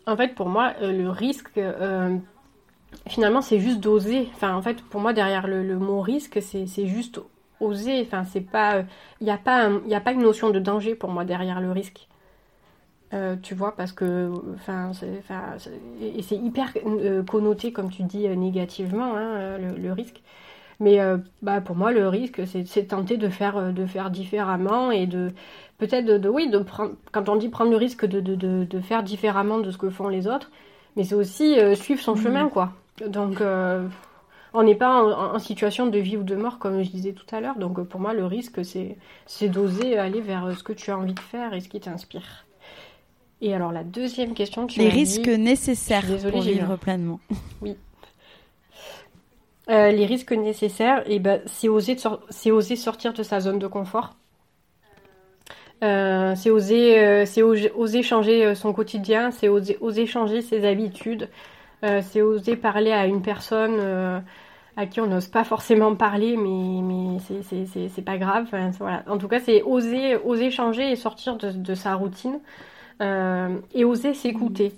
[0.07, 2.17] en fait pour moi euh, le risque euh,
[3.09, 4.29] finalement c'est juste d'oser.
[4.35, 7.21] Enfin en fait pour moi derrière le, mot risque c'est juste
[7.61, 8.03] oser.
[8.03, 8.85] Enfin c'est pas
[9.21, 11.73] il n'y a pas il a pas une notion de danger pour moi derrière le
[11.73, 12.07] risque.
[13.43, 16.75] tu vois, parce que, enfin, c'est hyper
[17.27, 20.21] connoté, comme tu dis, négativement, hein, le, risque.
[20.81, 24.91] Mais euh, bah, pour moi, le risque, c'est tenter de faire, euh, de faire différemment
[24.91, 25.33] et de
[25.79, 29.03] peut-être de, oui, de prendre, quand on dit prendre le risque de, de, de, faire
[29.03, 30.51] différemment de ce que font les autres,
[30.97, 32.23] mais c'est aussi euh, suivre son mmh.
[32.23, 32.73] chemin, quoi.
[33.07, 33.41] Donc,
[34.55, 35.03] on n'est pas
[35.35, 37.57] en, situation de vie ou de mort, comme je disais tout à l'heure.
[37.57, 41.21] Donc, pour moi, le risque, c'est d'oser aller vers ce que tu as envie de
[41.21, 42.45] faire et ce qui t'inspire.
[43.41, 47.21] Et alors, la deuxième question, tu Les risques nécessaires pour vivre pleinement.
[47.63, 47.77] Oui.
[49.69, 51.97] Euh, les risques nécessaires, et eh ben, c'est oser,
[52.51, 54.15] oser sortir de sa zone de confort.
[55.85, 61.29] Euh, c'est oser, euh, changer son quotidien, c'est oser, oser changer ses habitudes,
[61.83, 63.79] c'est oser parler à une personne
[64.77, 67.19] à qui on n'ose pas forcément parler, mais, mais
[67.93, 68.47] c'est pas grave.
[69.07, 72.41] En tout cas, c'est oser, oser changer et sortir de, de sa routine
[73.01, 74.73] et oser s'écouter.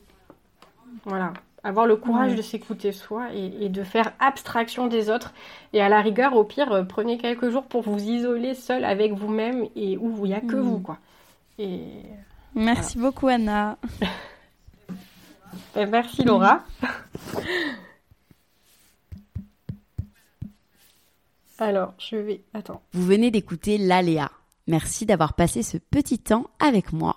[1.04, 1.32] Voilà.
[1.62, 5.32] Avoir le courage de s'écouter soi et, de faire abstraction des autres.
[5.72, 9.12] Et à la rigueur, au pire, euh, prenez quelques jours pour vous isoler seul avec
[9.12, 10.80] vous-même et où il n'y a que vous.
[10.80, 10.98] Quoi.
[11.58, 11.82] Et,
[12.54, 13.78] merci beaucoup, Anna.
[15.74, 16.64] Ben, merci, Laura.
[21.58, 22.42] Alors, je vais.
[22.54, 22.82] Attends.
[22.92, 24.30] Vous venez d'écouter l'Aléa.
[24.66, 27.16] Merci d'avoir passé ce petit temps avec moi.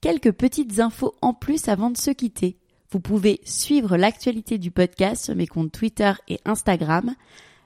[0.00, 2.56] Quelques petites infos en plus avant de se quitter.
[2.94, 7.16] Vous pouvez suivre l'actualité du podcast sur mes comptes Twitter et Instagram,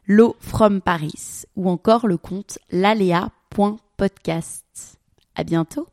[0.06, 4.64] L'eau from Paris, ou encore le compte lalea.podcast.
[5.34, 5.86] À bientôt!